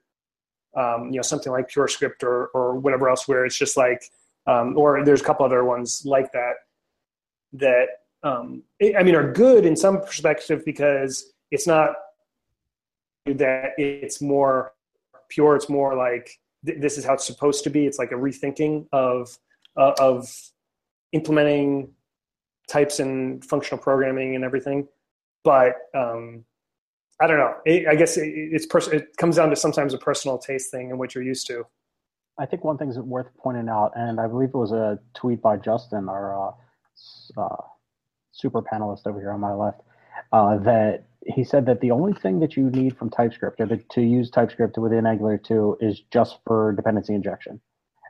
[0.77, 4.03] um, you know something like PureScript or or whatever else, where it's just like
[4.49, 6.55] um, or there's a couple other ones like that
[7.53, 7.89] that
[8.23, 11.91] um, I mean are good in some perspective because it's not
[13.27, 14.73] that it's more
[15.29, 15.55] pure.
[15.55, 16.31] It's more like
[16.67, 17.87] th- this is how it's supposed to be.
[17.87, 19.39] It's like a rethinking of
[19.77, 20.29] uh, of
[21.13, 21.93] implementing
[22.69, 24.89] types and functional programming and everything.
[25.45, 26.45] But um,
[27.21, 27.55] I don't know.
[27.65, 30.91] It, I guess it, it's pers- it comes down to sometimes a personal taste thing
[30.91, 31.65] and what you're used to.
[32.39, 35.43] I think one thing is worth pointing out, and I believe it was a tweet
[35.43, 36.53] by Justin, our uh,
[37.37, 37.57] uh,
[38.33, 39.81] super panelist over here on my left,
[40.33, 43.79] uh, that he said that the only thing that you need from TypeScript or the,
[43.91, 47.61] to use TypeScript within Angular 2 is just for dependency injection.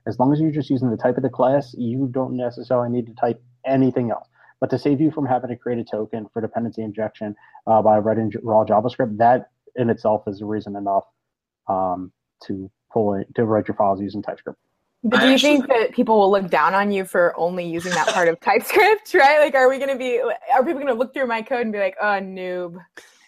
[0.06, 3.06] As long as you're just using the type of the class, you don't necessarily need
[3.06, 4.28] to type anything else.
[4.60, 7.34] But to save you from having to create a token for dependency injection
[7.66, 11.04] uh, by writing raw JavaScript, that in itself is a reason enough
[11.68, 12.12] um,
[12.44, 14.58] to pull it, to write your files using TypeScript.
[15.04, 17.92] But do you actually, think that people will look down on you for only using
[17.92, 19.38] that part of TypeScript, right?
[19.40, 21.72] Like, are we going to be, are people going to look through my code and
[21.72, 22.78] be like, oh, noob?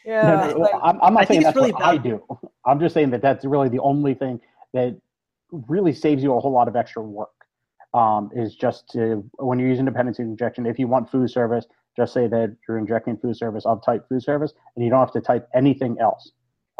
[0.04, 0.22] Yeah.
[0.22, 1.88] No, no, like, I'm, I'm, not I saying that's really what bad.
[1.88, 2.24] I do.
[2.66, 4.40] I'm just saying that that's really the only thing
[4.72, 4.98] that
[5.52, 7.30] really saves you a whole lot of extra work.
[7.92, 12.14] Um, is just to, when you're using dependency injection, if you want foo service, just
[12.14, 15.20] say that you're injecting foo service of type foo service, and you don't have to
[15.20, 16.30] type anything else.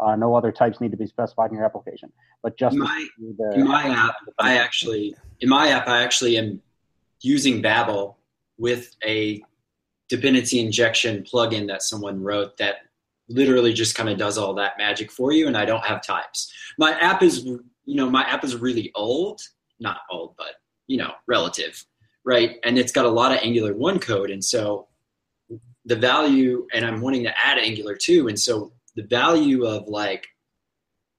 [0.01, 2.11] Uh, no other types need to be specified in your application.
[2.41, 6.61] But just my, the, in my app, I actually in my app I actually am
[7.21, 8.17] using Babel
[8.57, 9.43] with a
[10.09, 12.77] dependency injection plugin that someone wrote that
[13.29, 16.51] literally just kind of does all that magic for you, and I don't have types.
[16.77, 19.41] My app is you know my app is really old,
[19.79, 20.55] not old, but
[20.87, 21.85] you know relative,
[22.23, 22.57] right?
[22.63, 24.87] And it's got a lot of Angular one code, and so
[25.85, 30.27] the value, and I'm wanting to add Angular two, and so the value of like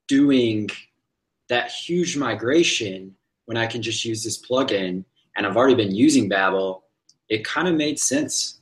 [0.09, 0.69] doing
[1.49, 3.15] that huge migration
[3.47, 5.05] when I can just use this plugin
[5.37, 6.85] and I've already been using Babel,
[7.29, 8.61] it kind of made sense.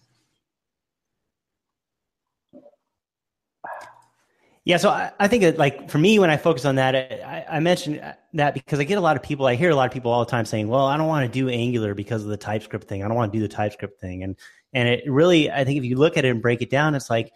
[4.65, 7.47] Yeah, so I, I think that like for me, when I focus on that, I,
[7.57, 8.01] I, mentioned
[8.35, 9.47] that because I get a lot of people.
[9.47, 11.33] I hear a lot of people all the time saying, "Well, I don't want to
[11.33, 13.03] do Angular because of the TypeScript thing.
[13.03, 14.37] I don't want to do the TypeScript thing." And
[14.75, 17.09] and it really, I think if you look at it and break it down, it's
[17.09, 17.33] like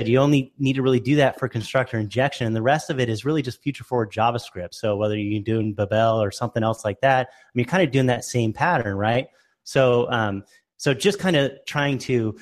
[0.00, 2.46] you only need to really do that for constructor injection.
[2.46, 4.74] And the rest of it is really just future forward JavaScript.
[4.74, 7.92] So whether you're doing Babel or something else like that, I mean, you're kind of
[7.92, 9.28] doing that same pattern, right?
[9.62, 10.42] So, um,
[10.76, 12.36] so just kind of trying to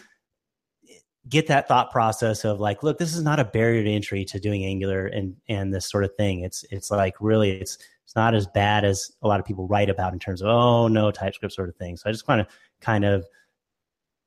[1.29, 4.41] get that thought process of like, look, this is not a barrier to entry to
[4.41, 6.41] doing Angular and and this sort of thing.
[6.41, 9.91] It's it's like really it's it's not as bad as a lot of people write
[9.91, 11.97] about in terms of oh no TypeScript sort of thing.
[11.97, 12.47] So I just kind of
[12.81, 13.27] kind of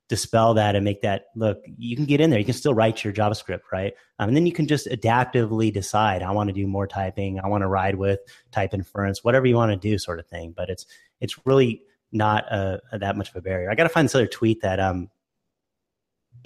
[0.08, 3.02] dispel that and make that look you can get in there you can still write
[3.02, 3.94] your javascript right?
[4.18, 7.48] Um, and then you can just adaptively decide i want to do more typing i
[7.48, 8.20] want to ride with
[8.52, 10.52] type inference whatever you want to do sort of thing.
[10.56, 10.86] But it's
[11.20, 11.82] it's really
[12.12, 13.70] not a, a that much of a barrier.
[13.70, 15.10] I got to find this other tweet that um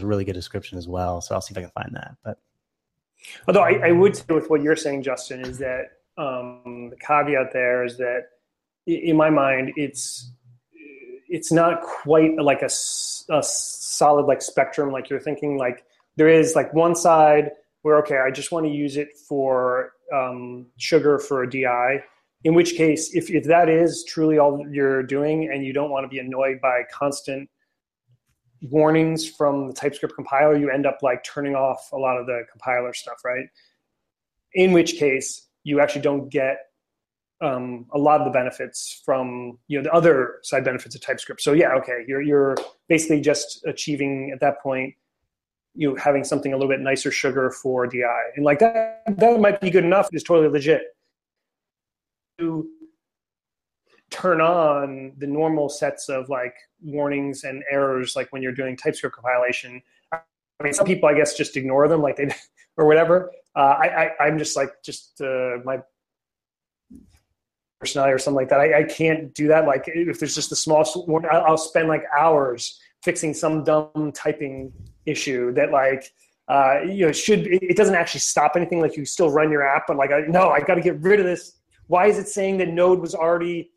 [0.02, 2.38] a really good description as well so i'll see if i can find that but.
[3.46, 5.84] Although i, I would say with what you're saying justin is that
[6.16, 8.24] um, the caveat there is that
[8.86, 10.32] in my mind it's
[11.30, 12.70] it's not quite like a,
[13.30, 15.56] a solid like spectrum like you're thinking.
[15.56, 15.84] Like
[16.16, 17.50] there is like one side
[17.82, 21.98] where okay i just want to use it for um, sugar for a di
[22.42, 26.04] in which case if, if that is truly all you're doing and you don't want
[26.04, 27.48] to be annoyed by constant
[28.62, 32.44] warnings from the typescript compiler you end up like turning off a lot of the
[32.50, 33.46] compiler stuff right?
[34.52, 36.69] In which case you actually don't get
[37.40, 41.40] um, a lot of the benefits from you know the other side benefits of TypeScript.
[41.40, 42.56] So yeah, okay, you're you're
[42.88, 44.94] basically just achieving at that point
[45.74, 49.40] you know having something a little bit nicer sugar for DI, and like that that
[49.40, 50.08] might be good enough.
[50.12, 50.82] It's totally legit.
[52.38, 52.68] To
[54.10, 59.14] turn on the normal sets of like warnings and errors, like when you're doing TypeScript
[59.14, 59.82] compilation.
[60.12, 62.30] I mean, some people I guess just ignore them, like they
[62.76, 63.30] or whatever.
[63.56, 65.78] Uh, I, I I'm just like just uh, my
[67.80, 68.60] personality or something like that.
[68.60, 69.66] I, I can't do that.
[69.66, 70.96] Like if there's just the smallest,
[71.32, 74.72] I'll spend like hours fixing some dumb typing
[75.06, 76.12] issue that like
[76.48, 78.80] uh, you know should it doesn't actually stop anything.
[78.80, 81.18] Like you still run your app, but like I, no, I got to get rid
[81.18, 81.58] of this.
[81.86, 83.70] Why is it saying that Node was already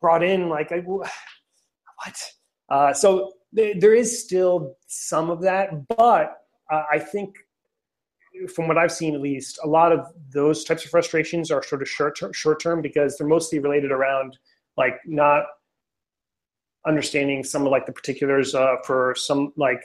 [0.00, 0.48] brought in?
[0.48, 1.10] Like I, what?
[2.68, 6.38] Uh, so th- there is still some of that, but
[6.72, 7.36] uh, I think
[8.48, 11.82] from what I've seen at least, a lot of those types of frustrations are sort
[11.82, 14.38] of short term, short term because they're mostly related around
[14.76, 15.44] like not
[16.86, 19.82] understanding some of like the particulars uh, for some like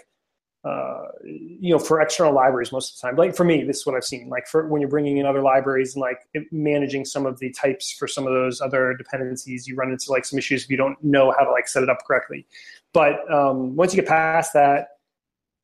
[0.64, 3.18] uh, you know for external libraries most of the time.
[3.18, 4.30] Like for me, this is what I've seen.
[4.30, 6.20] Like for when you're bringing in other libraries and like
[6.52, 10.26] managing some of the types for some of those other dependencies, you run into like
[10.26, 12.46] some issues if you don't know how to like set it up correctly.
[12.94, 14.90] But um, once you get past that,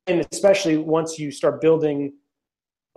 [0.08, 2.14] and especially once you start building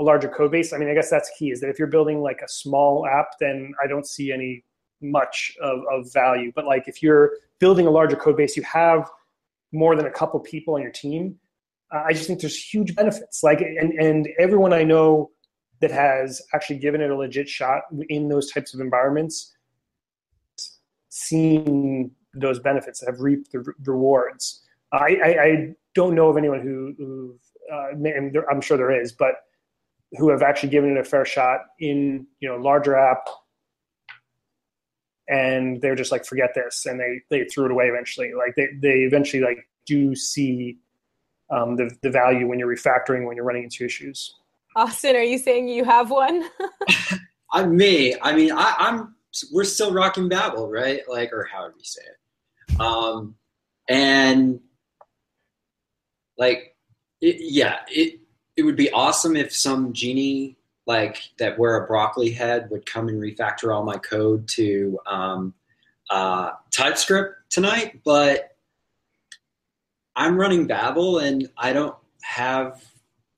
[0.01, 0.73] a larger code base.
[0.73, 3.39] I mean, I guess that's key is that if you're building like a small app,
[3.39, 4.65] then I don't see any
[5.03, 6.51] much of, of value.
[6.55, 9.09] But like if you're building a larger code base, you have
[9.73, 11.39] more than a couple people on your team.
[11.95, 13.43] Uh, I just think there's huge benefits.
[13.43, 15.31] Like, and, and everyone I know
[15.81, 19.55] that has actually given it a legit shot in those types of environments,
[21.11, 24.63] seen those benefits, have reaped the rewards.
[24.93, 27.39] I, I, I don't know of anyone who, who
[27.73, 29.35] uh, I'm sure there is, but
[30.13, 33.29] who have actually given it a fair shot in you know larger app.
[35.29, 36.87] And they're just like forget this.
[36.87, 38.33] And they they threw it away eventually.
[38.37, 40.79] Like they, they eventually like do see
[41.51, 44.35] um, the, the value when you're refactoring when you're running into issues.
[44.77, 46.45] Austin are you saying you have one?
[47.53, 49.15] I'm me i mean I, i'm
[49.53, 51.03] we're still rocking babel right?
[51.09, 52.81] Like or however you say it.
[52.81, 53.35] Um
[53.89, 54.61] and
[56.39, 56.77] like
[57.21, 58.20] it, yeah it
[58.57, 63.09] it would be awesome if some genie like that wear a broccoli head would come
[63.09, 65.55] and refactor all my code to um,
[66.11, 68.57] uh, TypeScript tonight, but
[70.17, 72.83] I'm running Babel and I don't have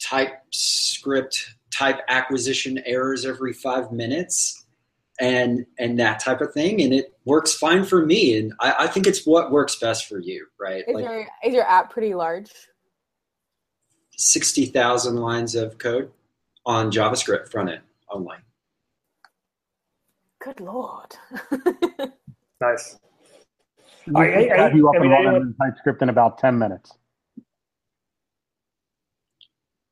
[0.03, 4.65] TypeScript type acquisition errors every five minutes
[5.21, 8.87] and and that type of thing and it works fine for me and I, I
[8.87, 10.85] think it's what works best for you right?
[10.89, 12.51] Is, like, your, is your app pretty large
[14.23, 16.11] 60,000 lines of code
[16.65, 18.37] on JavaScript front end only.
[20.41, 21.17] Good lord.
[22.61, 22.99] nice.
[24.15, 26.93] I, I, have you up I mean, and running in TypeScript in about 10 minutes.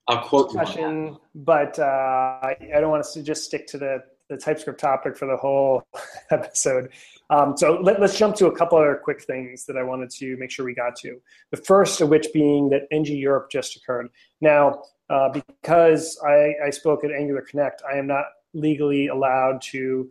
[0.09, 4.37] I'll quote question, but uh, I don't want us to just stick to the, the
[4.37, 5.85] TypeScript topic for the whole
[6.33, 6.91] episode.
[7.29, 10.37] Um, so let, us jump to a couple other quick things that I wanted to
[10.37, 11.21] make sure we got to.
[11.51, 14.09] The first of which being that NG Europe just occurred.
[14.41, 20.09] Now, uh, because I, I, spoke at Angular Connect, I am not legally allowed to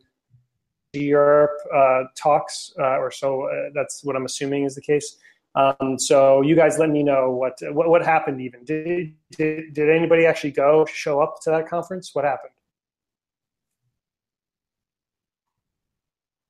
[0.94, 5.18] Europe uh, talks, uh, or so uh, that's what I'm assuming is the case.
[5.56, 8.64] Um, so you guys let me know what, what, what happened even.
[8.66, 12.14] Did, did, did anybody actually go show up to that conference?
[12.14, 12.52] What happened?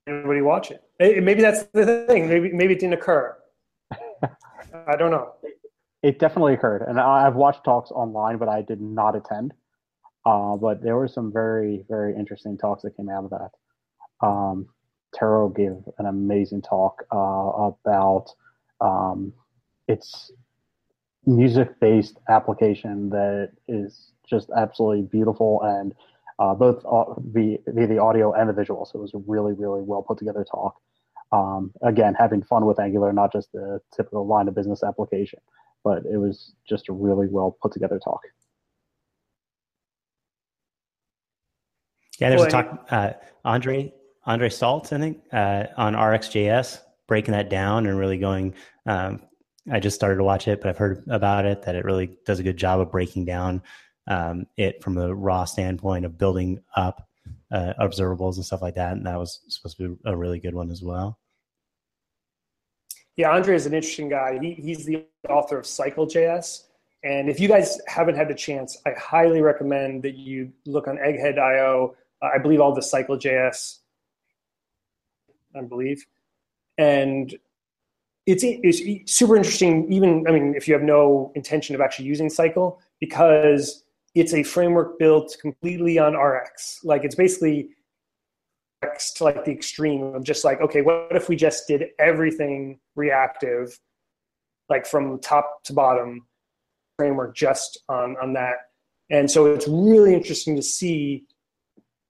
[0.10, 0.84] Anybody watch it.
[1.00, 2.28] Maybe that's the thing.
[2.28, 3.38] Maybe maybe it didn't occur.
[4.88, 5.34] I don't know.
[6.02, 9.54] It definitely occurred, and I've watched talks online, but I did not attend.
[10.26, 14.26] Uh, but there were some very very interesting talks that came out of that.
[14.26, 14.68] Um,
[15.16, 18.34] Tero gave an amazing talk uh, about
[18.82, 19.34] um,
[19.88, 20.32] its
[21.26, 25.94] music-based application that is just absolutely beautiful and
[26.40, 26.84] uh, both
[27.34, 28.86] via, via the audio and the visual.
[28.86, 30.76] So it was a really, really well put together talk.
[31.32, 35.40] Um, again, having fun with Angular, not just the typical line of business application,
[35.84, 38.22] but it was just a really well put together talk.
[42.20, 42.88] Yeah, there's a talk.
[42.90, 43.12] Uh,
[43.46, 43.94] Andre
[44.26, 48.54] Andre Staltz, I think, uh, on RxJS, breaking that down and really going.
[48.86, 49.22] Um,
[49.72, 52.40] I just started to watch it, but I've heard about it that it really does
[52.40, 53.62] a good job of breaking down
[54.10, 57.08] um, it from a raw standpoint of building up
[57.52, 58.94] uh, observables and stuff like that.
[58.94, 61.20] And that was supposed to be a really good one as well.
[63.16, 64.40] Yeah, Andre is an interesting guy.
[64.42, 66.64] He, he's the author of Cycle.js.
[67.04, 70.98] And if you guys haven't had the chance, I highly recommend that you look on
[70.98, 71.96] egghead.io.
[72.22, 73.80] Uh, I believe all the Cycle.js,
[75.56, 76.06] I believe.
[76.78, 77.38] And
[78.26, 82.30] it's, it's super interesting, even, I mean, if you have no intention of actually using
[82.30, 83.84] Cycle, because
[84.16, 86.80] it's a framework built completely on Rx.
[86.84, 87.70] Like it's basically
[88.84, 92.80] Rx to like the extreme of just like, okay, what if we just did everything
[92.96, 93.78] reactive,
[94.70, 96.26] like from top to bottom
[96.98, 98.56] framework just on, on that.
[99.10, 101.26] And so it's really interesting to see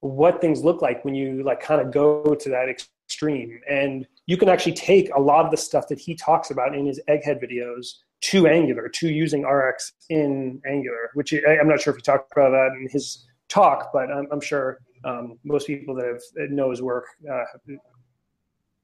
[0.02, 3.60] what things look like when you like kind of go to that extreme.
[3.70, 6.86] And you can actually take a lot of the stuff that he talks about in
[6.86, 11.98] his egghead videos to Angular, to using RX in Angular, which I'm not sure if
[11.98, 16.06] he talked about that in his talk, but I'm, I'm sure um, most people that
[16.06, 17.44] have that know his work uh,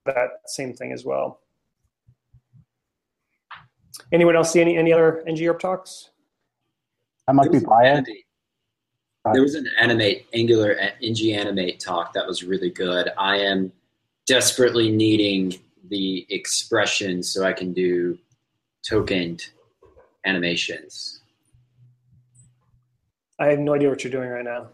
[0.05, 1.41] that same thing as well.
[4.11, 6.11] Anyone else see any any other ng Europe talks?
[7.27, 8.09] I might be biased.
[9.33, 13.09] There was an animate Angular ng animate talk that was really good.
[13.17, 13.71] I am
[14.27, 15.55] desperately needing
[15.89, 18.17] the expression so I can do
[18.87, 19.47] tokened
[20.25, 21.21] animations.
[23.39, 24.67] I have no idea what you're doing right now.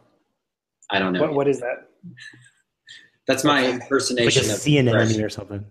[0.90, 1.22] I don't know.
[1.22, 1.88] What, what is that?
[3.28, 5.66] That's my impersonation like a of sea anemone or something.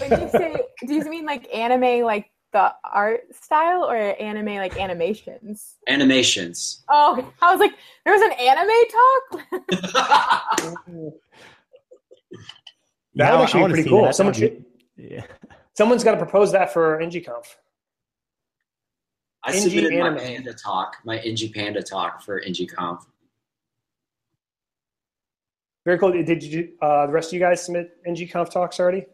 [0.00, 0.56] Wait, do you say?
[0.86, 5.76] Do you mean like anime, like the art style, or anime like animations?
[5.88, 6.84] animations.
[6.88, 7.72] Oh, I was like,
[8.04, 8.70] there was an anime
[9.70, 11.12] talk.
[13.14, 14.12] That would actually be pretty cool.
[14.12, 14.64] Someone That would
[14.96, 15.24] be- yeah.
[15.78, 17.44] Someone's got to propose that for ngconf.
[19.44, 20.18] I NG submitted my.
[20.18, 23.06] Panda talk, my NG Panda talk for NGConf.
[25.84, 26.10] Very cool.
[26.10, 29.06] Did you uh, the rest of you guys submit ngconf talks already?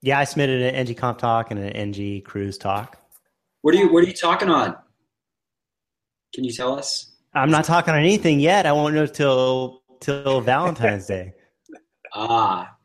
[0.00, 2.98] Yeah, I submitted an NGConf talk and an NG Cruise talk.
[3.60, 4.76] What are you What are you talking on?
[6.34, 7.12] Can you tell us?
[7.32, 8.66] I'm not talking on anything yet.
[8.66, 11.34] I won't know till till Valentine's Day.
[12.14, 12.76] Ah,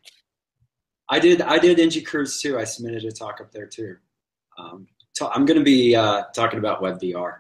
[1.09, 1.41] I did.
[1.41, 2.59] I did NG Cruise too.
[2.59, 3.97] I submitted a talk up there too.
[4.57, 7.37] Um, so I'm going to be uh, talking about WebVR.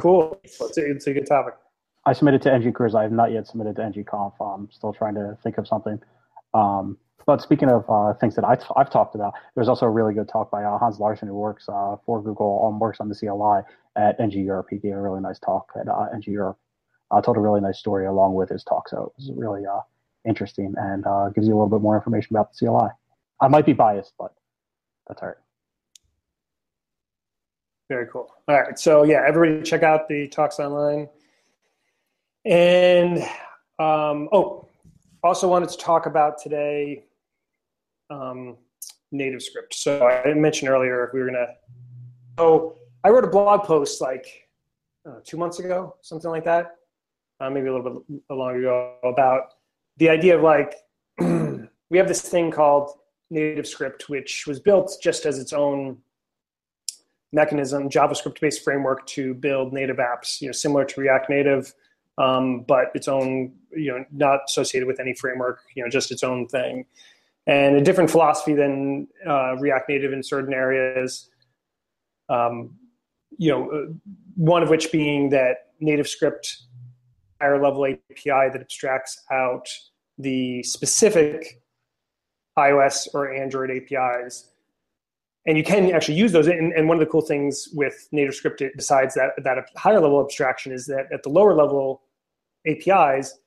[0.00, 0.40] Cool.
[0.42, 1.54] It's a, it's a good topic.
[2.04, 2.94] I submitted to NG Cruise.
[2.94, 4.34] I have not yet submitted to NG Conf.
[4.40, 6.00] I'm still trying to think of something.
[6.54, 10.14] Um, but speaking of uh, things that I I've talked about, there's also a really
[10.14, 13.14] good talk by uh, Hans Larsen, who works uh, for Google, um, works on the
[13.14, 13.62] CLI
[13.96, 14.68] at NG Europe.
[14.70, 16.58] He gave a really nice talk at uh, NG Europe.
[17.10, 19.80] Uh, told a really nice story along with his talk, so it was really uh,
[20.26, 22.90] interesting and uh, gives you a little bit more information about the CLI.
[23.40, 24.32] I might be biased, but
[25.06, 25.36] that's all right.
[27.88, 28.28] Very cool.
[28.48, 28.78] All right.
[28.78, 31.08] So yeah, everybody check out the talks online.
[32.44, 33.18] And
[33.78, 34.68] um, oh,
[35.22, 37.04] also wanted to talk about today
[38.10, 38.56] um,
[39.12, 39.74] native script.
[39.74, 41.54] So I mentioned earlier if we were gonna.
[42.38, 44.26] So I wrote a blog post like
[45.08, 46.76] uh, two months ago, something like that,
[47.40, 49.54] uh, maybe a little bit long ago, about
[49.96, 50.74] the idea of like
[51.18, 52.90] we have this thing called
[53.30, 55.98] native script, which was built just as its own
[57.32, 61.74] mechanism, JavaScript-based framework to build native apps, you know, similar to React Native,
[62.18, 66.22] um, but its own, you know, not associated with any framework, you know, just its
[66.22, 66.86] own thing,
[67.46, 71.30] and a different philosophy than uh, React Native in certain areas.
[72.28, 72.74] Um,
[73.38, 73.92] you know, uh,
[74.36, 76.62] one of which being that native script
[77.40, 79.68] higher level API that abstracts out
[80.18, 81.62] the specific
[82.58, 84.48] iOS or Android APIs
[85.46, 86.48] and you can actually use those.
[86.48, 90.20] And, and, one of the cool things with NativeScript, it besides that that higher level
[90.20, 92.02] abstraction, is that at the lower level
[92.66, 93.38] APIs,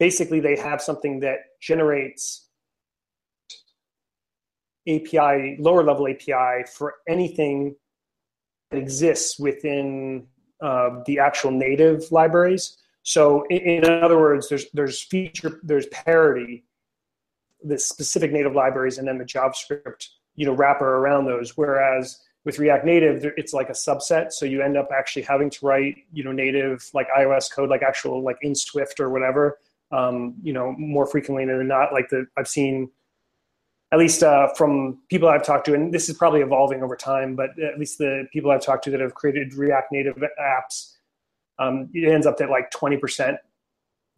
[0.00, 2.48] basically they have something that generates
[4.88, 7.76] API lower level API for anything
[8.70, 10.26] that exists within
[10.60, 12.76] uh, the actual native libraries.
[13.04, 16.64] So in, in other words, there's there's feature there's parity,
[17.62, 21.56] the specific native libraries, and then the JavaScript you know wrapper around those.
[21.56, 24.32] Whereas with react native it's like a subset.
[24.32, 27.82] So you end up actually having to write you know native like ios code like
[27.82, 29.58] actual like in swift or whatever
[29.92, 31.92] um, you know more frequently than not.
[31.92, 32.90] Like the i've seen
[33.92, 37.36] at least uh, from people i've talked to and this is probably evolving over time
[37.36, 40.93] but at least the people i've talked to that have created react native apps
[41.58, 43.36] um, it ends up that like 20%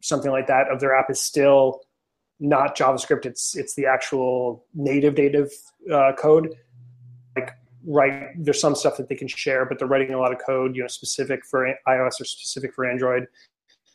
[0.02, 1.80] something like that of their app is still
[2.38, 3.26] not JavaScript.
[3.26, 5.50] It's it's the actual native native
[5.92, 6.54] uh, code.
[7.34, 7.52] Like
[7.86, 10.76] right, there's some stuff that they can share, but they're writing a lot of code,
[10.76, 13.26] you know, specific for iOS or specific for Android.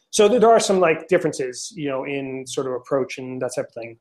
[0.10, 3.68] So there are some like differences, you know, in sort of approach and that type
[3.68, 3.98] of thing.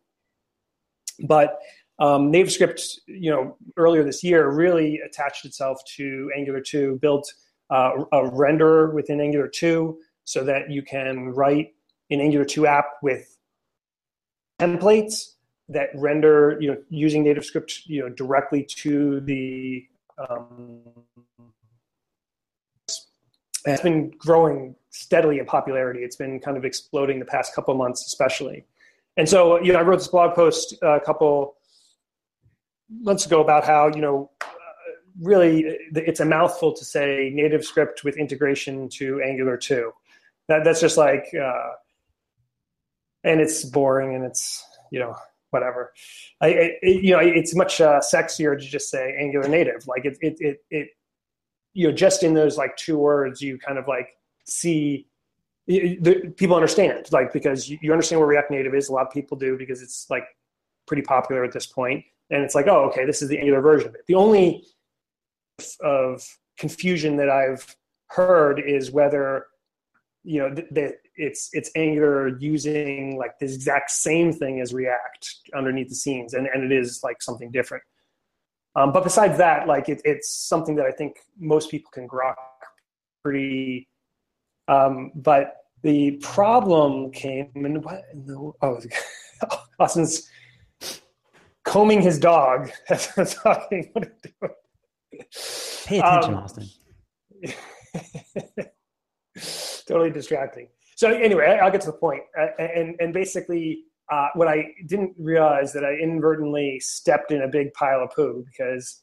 [1.20, 1.58] But
[2.00, 7.32] um, NativeScript, you know, earlier this year really attached itself to Angular 2, built
[7.70, 11.74] uh, a renderer within Angular 2 so that you can write
[12.10, 13.36] an Angular 2 app with
[14.60, 15.34] templates
[15.68, 19.86] that render you know using NativeScript you know directly to the
[20.18, 20.80] um,
[23.66, 26.00] it's been growing steadily in popularity.
[26.00, 28.64] It's been kind of exploding the past couple months especially.
[29.16, 31.56] And so you know i wrote this blog post a couple
[32.90, 34.30] months ago about how you know
[35.20, 35.64] really
[35.94, 39.92] it's a mouthful to say native script with integration to Angular 2.
[40.48, 41.70] That that's just like, uh,
[43.22, 45.14] and it's boring and it's you know
[45.50, 45.92] whatever.
[46.40, 46.48] I,
[46.82, 49.86] it, you know it's much uh, sexier to just say Angular native.
[49.86, 50.88] Like it it it it
[51.74, 54.08] you know just in those like two words you kind of like
[54.46, 55.06] see
[55.66, 59.36] the, people understand like because you understand what react native is a lot of people
[59.36, 60.24] do because it's like
[60.86, 63.88] pretty popular at this point and it's like oh okay this is the angular version
[63.88, 64.64] of it the only
[65.80, 66.22] of
[66.58, 67.76] confusion that i've
[68.08, 69.46] heard is whether
[70.22, 75.88] you know that it's it's angular using like the exact same thing as react underneath
[75.88, 77.82] the scenes and, and it is like something different.
[78.76, 82.34] Um, but besides that like it, it's something that i think most people can grok
[83.24, 83.88] pretty
[84.68, 88.80] um, but the problem came and what the, oh
[89.80, 90.30] austin's
[91.64, 94.56] combing his dog as i'm talking what
[95.86, 96.68] pay attention um, austin
[99.86, 100.68] totally distracting.
[100.96, 102.22] So anyway, I'll get to the point.
[102.38, 107.48] Uh, and and basically, uh, what I didn't realize that I inadvertently stepped in a
[107.48, 109.02] big pile of poo because,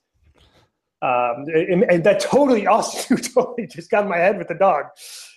[1.01, 4.85] um, and, and that totally also totally just got in my head with the dog.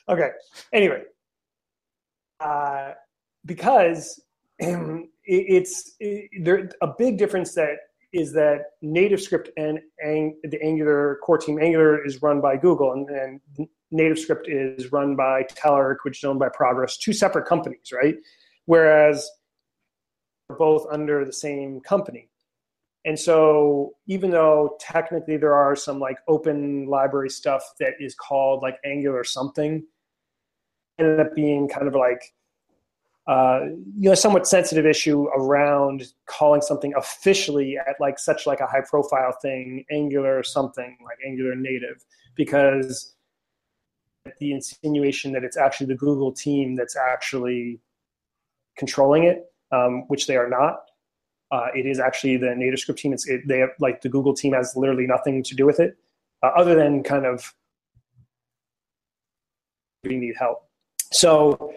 [0.09, 0.31] Okay.
[0.72, 1.03] Anyway,
[2.41, 2.93] uh,
[3.47, 4.20] because
[4.59, 7.76] it, it's it, there a big difference that
[8.13, 12.93] is that native script and ang- the angular core team angular is run by google
[12.93, 17.93] and, and NativeScript is run by Telerik, which is owned by Progress, two separate companies,
[17.93, 18.17] right?
[18.67, 19.29] Whereas
[20.59, 22.29] both under the same company.
[23.05, 28.63] And so even though technically there are some like open library stuff that is called
[28.63, 29.85] like Angular something,
[30.99, 32.21] ended up being kind of like
[33.27, 33.61] uh,
[33.97, 38.83] you know somewhat sensitive issue around calling something officially at like such like a high
[38.89, 42.05] profile thing Angular something like Angular native
[42.35, 43.14] because
[44.39, 47.81] the insinuation that it's actually the Google team that's actually
[48.77, 50.81] controlling it, um, which they are not.
[51.51, 53.12] Uh, it is actually the NativeScript team.
[53.12, 55.97] It's it, they have like the Google team has literally nothing to do with it,
[56.43, 57.53] uh, other than kind of
[60.05, 60.68] we need help.
[61.12, 61.75] So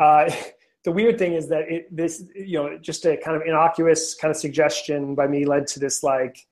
[0.00, 0.30] uh,
[0.84, 4.30] the weird thing is that it, this you know just a kind of innocuous kind
[4.30, 6.46] of suggestion by me led to this like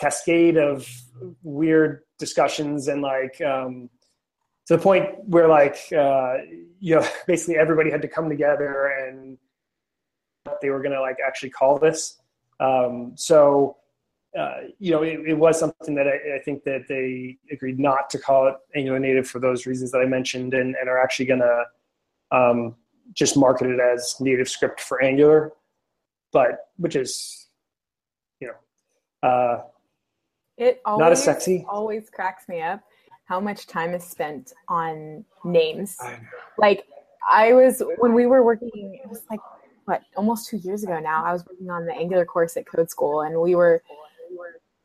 [0.00, 0.88] cascade of
[1.42, 3.90] weird discussions and like um,
[4.66, 6.34] to the point where like uh,
[6.78, 9.36] you know basically everybody had to come together and
[10.62, 12.20] they were going to like actually call this.
[12.60, 13.76] Um, so
[14.38, 18.10] uh, you know it, it, was something that I, I, think that they agreed not
[18.10, 21.24] to call it angular native for those reasons that i mentioned and, and are actually
[21.24, 21.64] going to
[22.30, 22.74] um,
[23.14, 25.52] just market it as native script for angular
[26.32, 27.48] but which is
[28.40, 29.62] you know uh,
[30.56, 31.64] it always, not as sexy.
[31.68, 32.82] Always cracks me up
[33.26, 35.96] how much time is spent on names.
[36.00, 36.18] I
[36.58, 36.84] like
[37.30, 39.00] I was when we were working.
[39.02, 39.40] It was like
[39.84, 41.24] what almost two years ago now.
[41.24, 43.82] I was working on the Angular course at Code School, and we were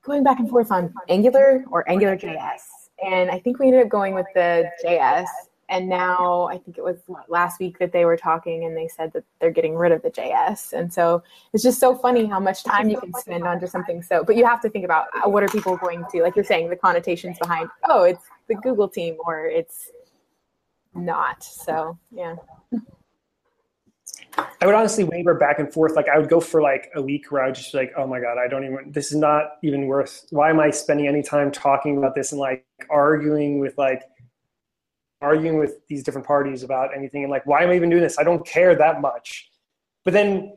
[0.03, 2.61] going back and forth on Angular or Angular JS.
[3.03, 5.25] And I think we ended up going with the JS
[5.69, 6.97] and now I think it was
[7.27, 10.09] last week that they were talking and they said that they're getting rid of the
[10.09, 10.73] JS.
[10.73, 14.03] And so it's just so funny how much time you can spend on just something
[14.03, 16.45] so, but you have to think about uh, what are people going to, like you're
[16.45, 19.89] saying, the connotations behind, oh, it's the Google team or it's
[20.93, 21.43] not.
[21.43, 22.35] So, yeah.
[24.61, 25.95] I would honestly waver back and forth.
[25.95, 28.07] Like I would go for like a week where I would just be like, oh
[28.07, 31.23] my God, I don't even, this is not even worth, why am I spending any
[31.23, 34.03] time talking about this and like arguing with like,
[35.23, 38.19] arguing with these different parties about anything and like why am i even doing this?
[38.19, 39.49] I don't care that much.
[40.03, 40.55] But then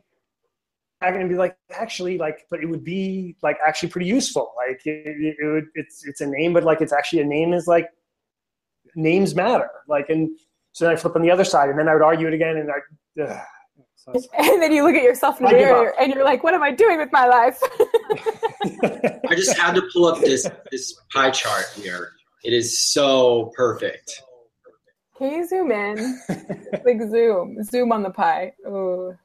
[0.99, 4.53] i'm going to be like actually like but it would be like actually pretty useful.
[4.57, 7.67] Like it, it, would it's it's a name but like it's actually a name is
[7.67, 7.89] like
[8.95, 9.69] names matter.
[9.87, 10.29] Like and
[10.73, 12.57] so then i flip on the other side and then i would argue it again
[12.57, 13.41] and i ugh,
[13.95, 16.61] so and then you look at yourself in the mirror and you're like what am
[16.61, 17.59] i doing with my life?
[19.29, 22.11] I just had to pull up this this pie chart here.
[22.43, 24.21] It is so perfect
[25.17, 26.19] can you zoom in?
[26.85, 28.53] like zoom, zoom on the pie.
[28.67, 29.17] Ooh.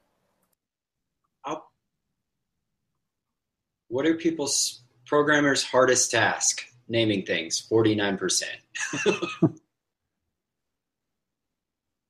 [3.93, 6.65] What are people's programmers' hardest task?
[6.87, 7.59] Naming things.
[7.59, 8.57] Forty nine percent.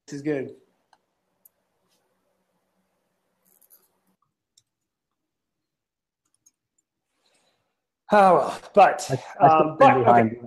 [0.07, 0.55] This is good.
[8.13, 9.09] Oh well, but
[9.41, 10.39] I, I um, but okay.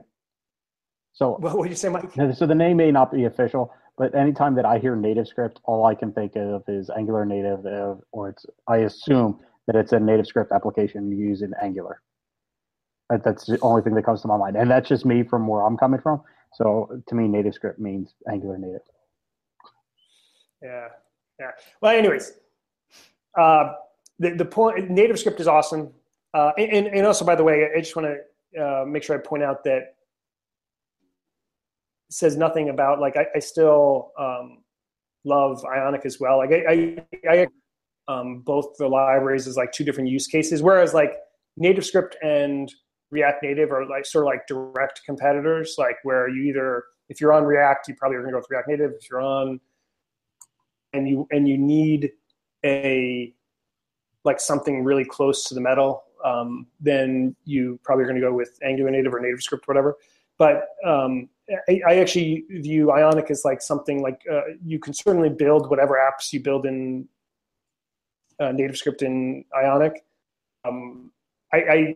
[1.16, 2.12] So what would you say, Mike?
[2.34, 5.86] So the name may not be official, but anytime that I hear native script, all
[5.86, 7.64] I can think of is Angular native,
[8.12, 12.02] or it's I assume that it's a native script application using Angular.
[13.08, 15.62] That's the only thing that comes to my mind, and that's just me from where
[15.62, 16.22] I'm coming from.
[16.54, 18.82] So to me, native script means Angular native.
[20.62, 20.88] Yeah,
[21.40, 21.50] yeah.
[21.80, 22.32] Well, anyways,
[23.38, 23.74] uh,
[24.18, 25.92] the the point native script is awesome,
[26.34, 28.08] uh, and and also by the way, I just want
[28.54, 29.95] to uh, make sure I point out that
[32.10, 34.58] says nothing about like I, I still um,
[35.24, 36.38] love Ionic as well.
[36.38, 36.96] Like I,
[37.28, 37.46] I, I
[38.08, 41.12] um, both the libraries is like two different use cases, whereas like
[41.60, 42.72] NativeScript and
[43.10, 47.32] React Native are like sort of like direct competitors, like where you either if you're
[47.32, 48.92] on React, you probably are going to go with React Native.
[49.00, 49.60] If you're on
[50.92, 52.12] and you and you need
[52.64, 53.32] a
[54.24, 58.34] like something really close to the metal, um, then you probably are going to go
[58.34, 59.96] with Angular Native or NativeScript, whatever.
[60.38, 61.28] But um,
[61.68, 66.32] I, actually view Ionic as like something like uh, you can certainly build whatever apps
[66.32, 67.08] you build in
[68.40, 70.04] uh, NativeScript in Ionic.
[70.64, 71.12] Um,
[71.52, 71.94] I, I,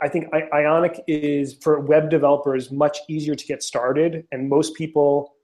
[0.00, 5.34] I think Ionic is for web developers much easier to get started, and most people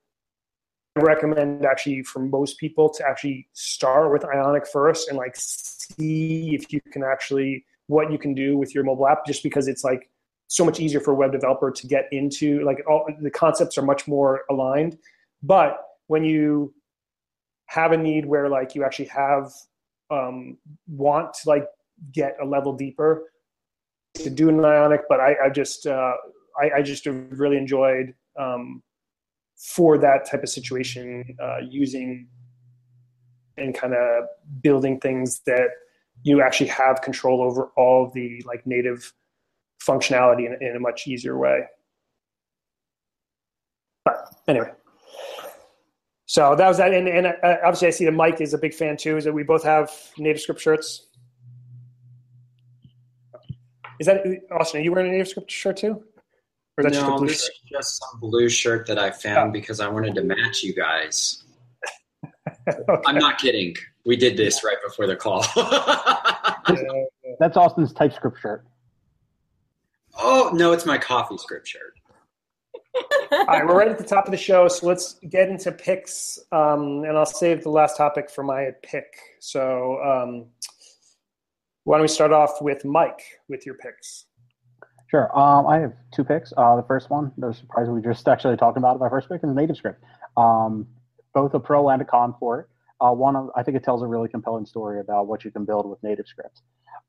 [0.96, 6.54] I recommend actually for most people to actually start with Ionic first and like see
[6.54, 9.84] if you can actually what you can do with your mobile app, just because it's
[9.84, 10.10] like
[10.48, 13.82] so much easier for a web developer to get into like all the concepts are
[13.82, 14.98] much more aligned.
[15.42, 15.78] But
[16.08, 16.74] when you
[17.66, 19.52] have a need where like you actually have
[20.10, 21.66] um, want to like
[22.12, 23.30] get a level deeper
[24.14, 26.14] to do an ionic but i, I just uh,
[26.60, 28.82] I, I, just really enjoyed um,
[29.56, 32.28] for that type of situation uh, using
[33.56, 34.24] and kind of
[34.62, 35.68] building things that
[36.22, 39.12] you actually have control over all the like native
[39.84, 41.62] functionality in, in a much easier way.
[44.04, 44.70] But anyway,
[46.26, 46.92] so that was that.
[46.92, 49.16] And, and uh, obviously, I see that Mike is a big fan too.
[49.16, 51.06] Is that we both have native script shirts?
[53.98, 54.80] Is that Austin?
[54.80, 56.04] Are you wearing a native script shirt too?
[56.76, 57.50] Or is that no, just this shirt?
[57.50, 59.52] is just some blue shirt that I found oh.
[59.52, 61.44] because I wanted to match you guys.
[62.68, 63.02] okay.
[63.06, 63.74] I'm not kidding.
[64.06, 65.40] We did this right before the call.
[67.40, 68.64] That's Austin's TypeScript shirt.
[70.18, 71.94] Oh no, it's my coffee script shirt.
[73.30, 76.38] All right, we're right at the top of the show, so let's get into picks,
[76.50, 79.06] um, and I'll save the last topic for my pick.
[79.38, 80.46] So, um,
[81.84, 84.24] why don't we start off with Mike with your picks?
[85.08, 85.36] Sure.
[85.38, 86.52] Um, I have two picks.
[86.56, 88.98] Uh, the first one, no surprise, we just actually talked about it.
[88.98, 89.96] My first pick is NativeScript.
[90.36, 90.86] Um,
[91.34, 92.66] both a pro and a con for it.
[93.00, 95.88] Uh, one, I think it tells a really compelling story about what you can build
[95.88, 96.60] with Native NativeScript.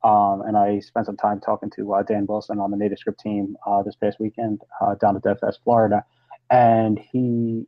[0.04, 3.58] Um, and I spent some time talking to uh, Dan Wilson on the NativeScript team
[3.68, 6.06] uh, this past weekend uh, down at DevFest, Florida,
[6.50, 7.66] and he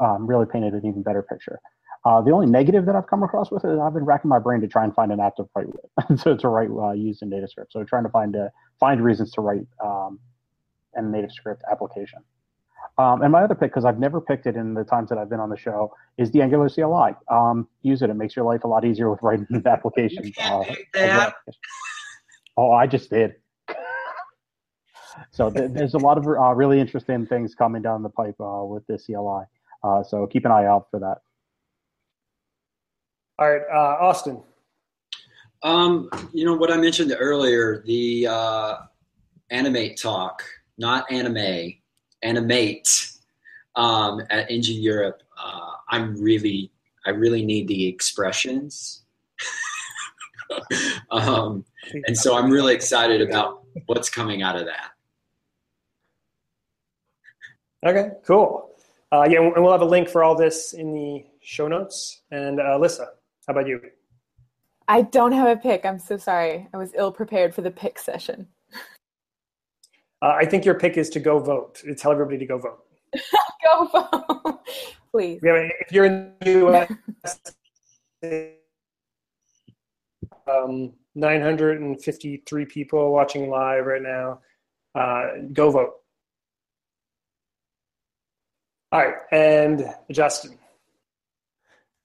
[0.00, 1.60] um, really painted an even better picture.
[2.04, 4.60] Uh, the only negative that I've come across with it, I've been racking my brain
[4.60, 7.30] to try and find an app to write with, so to write uh, used in
[7.30, 7.70] NativeScript.
[7.70, 8.48] So trying to find uh,
[8.78, 10.18] find reasons to write um,
[10.96, 12.20] a NativeScript application.
[12.98, 15.30] Um, and my other pick, because I've never picked it in the times that I've
[15.30, 17.14] been on the show, is the Angular CLI.
[17.30, 20.36] Um, use it; it makes your life a lot easier with writing applications.
[20.36, 20.64] Uh,
[22.56, 23.36] oh, I just did.
[25.30, 28.64] so th- there's a lot of uh, really interesting things coming down the pipe uh,
[28.64, 29.44] with the CLI.
[29.84, 31.18] Uh, so keep an eye out for that.
[33.38, 34.42] All right, uh, Austin.
[35.62, 38.76] Um, you know what I mentioned earlier, the uh,
[39.50, 40.42] animate talk,
[40.78, 41.77] not anime
[42.22, 43.12] animate
[43.76, 46.70] um, at NG Europe, uh, I'm really,
[47.06, 49.04] I really need the expressions.
[51.10, 51.64] um,
[52.06, 54.90] and so I'm really excited about what's coming out of that.
[57.86, 58.70] Okay, cool.
[59.12, 62.22] Uh, yeah, and we'll have a link for all this in the show notes.
[62.30, 63.06] And uh, Alyssa,
[63.46, 63.80] how about you?
[64.88, 65.86] I don't have a pick.
[65.86, 66.68] I'm so sorry.
[66.74, 68.48] I was ill prepared for the pick session.
[70.20, 71.82] Uh, I think your pick is to go vote.
[71.96, 72.84] Tell everybody to go vote.
[73.64, 74.60] go vote,
[75.12, 75.40] please.
[75.42, 76.92] Yeah, if you're in the U.S.,
[80.50, 84.40] um, 953 people watching live right now.
[84.94, 85.94] Uh, go vote.
[88.90, 90.58] All right, and Justin.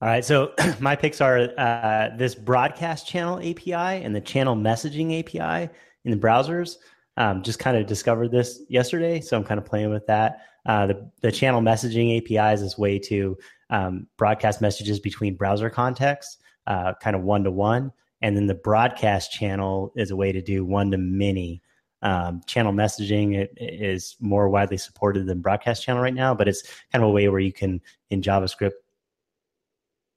[0.01, 5.17] All right, so my picks are uh, this broadcast channel API and the channel messaging
[5.19, 5.71] API
[6.03, 6.77] in the browsers.
[7.15, 10.41] Um, just kind of discovered this yesterday, so I'm kind of playing with that.
[10.65, 13.37] Uh, the the channel messaging API is way to
[13.69, 16.37] um, broadcast messages between browser contexts,
[16.67, 17.91] uh, kind of one to one,
[18.21, 21.61] and then the broadcast channel is a way to do one to many.
[22.01, 26.49] Um, channel messaging it, it is more widely supported than broadcast channel right now, but
[26.49, 28.73] it's kind of a way where you can in JavaScript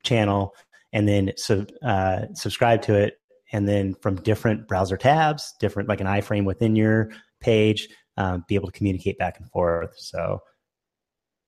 [0.02, 0.54] channel
[0.92, 3.20] and then sub, uh, subscribe to it
[3.52, 8.54] and then from different browser tabs, different like an iframe within your page, um, be
[8.54, 9.94] able to communicate back and forth.
[9.96, 10.40] So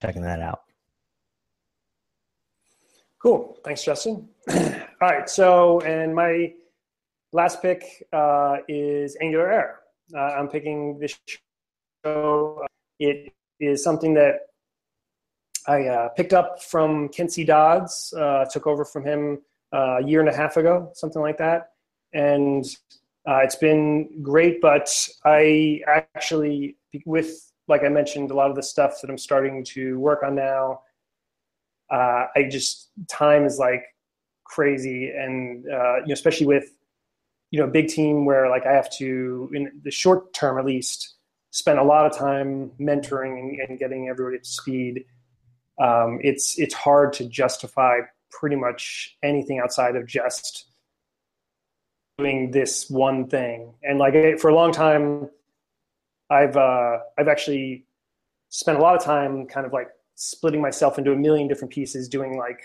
[0.01, 0.61] checking that out.
[3.21, 3.59] Cool.
[3.65, 4.29] Thanks, Justin.
[4.49, 4.59] All
[5.01, 5.29] right.
[5.29, 6.53] So, and my
[7.33, 9.81] last pick uh, is Angular Air.
[10.15, 11.19] Uh, I'm picking this
[12.05, 12.65] show.
[13.01, 14.35] It is something that
[15.67, 17.45] I uh, picked up from Kent C.
[17.45, 19.43] Dodds, uh, took over from him
[19.73, 21.73] uh, a year and a half ago, something like that.
[22.13, 22.65] And
[23.29, 24.89] uh, it's been great, but
[25.25, 29.99] I actually, with, like I mentioned, a lot of the stuff that I'm starting to
[29.99, 30.81] work on now,
[31.91, 33.85] uh, I just, time is like
[34.45, 35.11] crazy.
[35.11, 36.71] And, uh, you know, especially with,
[37.51, 40.65] you know, a big team where like I have to, in the short term at
[40.65, 41.15] least,
[41.51, 45.05] spend a lot of time mentoring and getting everybody to speed.
[45.81, 48.01] Um, it's it's hard to justify
[48.31, 50.68] pretty much anything outside of just
[52.19, 53.73] doing this one thing.
[53.83, 55.31] And like for a long time,
[56.31, 57.87] I've uh, I've actually
[58.51, 62.09] spent a lot of time kind of like splitting myself into a million different pieces,
[62.09, 62.61] doing like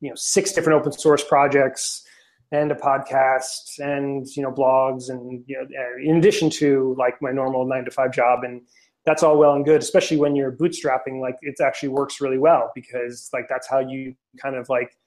[0.00, 2.06] you know six different open source projects
[2.52, 5.66] and a podcast and you know blogs and you know
[6.02, 8.60] in addition to like my normal nine to five job and
[9.06, 12.70] that's all well and good especially when you're bootstrapping like it actually works really well
[12.74, 14.98] because like that's how you kind of like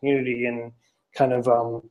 [0.00, 0.72] community and
[1.14, 1.82] kind of um,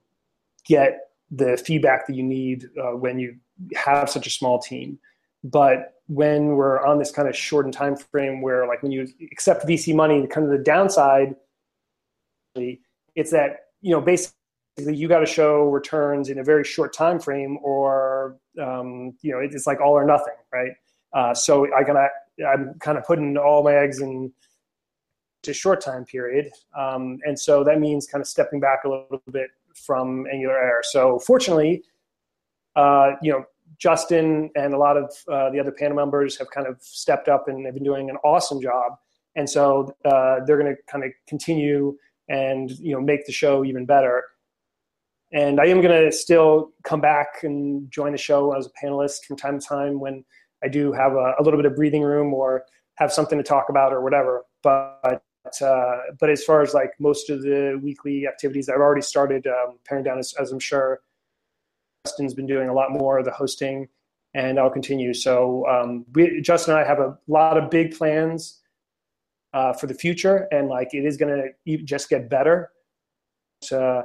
[0.70, 3.36] get the feedback that you need uh, when you
[3.76, 4.98] have such a small team.
[5.44, 9.68] But when we're on this kind of shortened time frame where like when you accept
[9.68, 11.36] vc money kind of the downside
[13.16, 14.34] it's that you know basically
[14.88, 19.38] you got to show returns in a very short time frame or um, you know
[19.38, 20.72] it's like all or nothing right?
[21.14, 22.08] Uh, so i gotta
[22.52, 24.34] i'm kind of putting all my eggs in
[25.48, 26.52] a short time period.
[26.78, 29.50] Um, and so that means kind of stepping back a little bit
[29.86, 30.82] from angular air.
[30.84, 31.84] So fortunately
[32.76, 33.44] uh, you know
[33.78, 37.48] justin and a lot of uh, the other panel members have kind of stepped up
[37.48, 38.94] and have been doing an awesome job.
[39.36, 41.96] And so uh, they're going to kind of continue
[42.28, 44.24] and you know make the show even better.
[45.32, 49.26] And I am going to still come back and join the show as a panelist
[49.28, 50.26] from time to time when
[50.64, 52.64] I do have a, a little bit of breathing room or
[52.96, 54.44] have something to talk about or whatever.
[54.64, 55.24] But
[55.62, 59.78] uh, but as far as like most of the weekly activities, I've already started um,
[59.86, 61.02] paring down, as, as I'm sure
[62.06, 63.88] Justin's been doing a lot more of the hosting,
[64.34, 65.14] and I'll continue.
[65.14, 68.60] So um, we, Justin and I have a lot of big plans
[69.54, 72.72] uh, for the future, and like it is going to just get better.
[73.72, 74.04] Uh,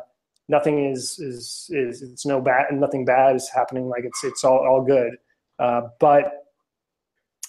[0.49, 3.89] nothing is is is it's no bad and nothing bad is happening.
[3.89, 5.17] Like it's it's all all good.
[5.59, 6.45] Uh, but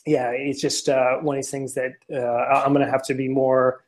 [0.06, 3.16] yeah, it's just uh, one of these things that uh, I'm going to have to
[3.16, 3.84] be more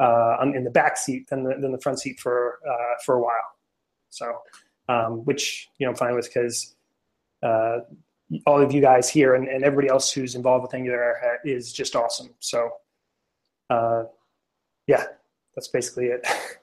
[0.00, 3.22] uh, in the back seat than the, than the front seat for uh, for a
[3.22, 3.54] while.
[4.08, 4.38] So,
[4.88, 6.74] um, which you know I'm fine with because
[7.42, 7.78] uh,
[8.46, 11.94] all of you guys here and, and everybody else who's involved with Angular is just
[11.94, 12.30] awesome.
[12.40, 12.70] So,
[14.86, 15.04] yeah,
[15.54, 16.26] that's basically it.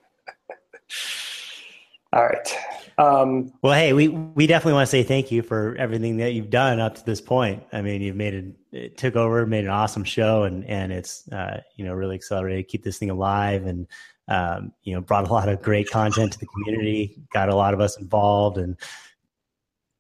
[2.14, 2.58] All right.
[3.00, 6.50] Um, well, hey, we we definitely want to say thank you for everything that you've
[6.50, 7.64] done up to this point.
[7.72, 11.28] I mean, you've made it, it took over, made an awesome show, and and it's
[11.32, 13.88] uh, you know really accelerated, keep this thing alive, and
[14.28, 17.76] um, you know brought a lot of great content to the community, got a lot
[17.76, 18.76] of us involved, and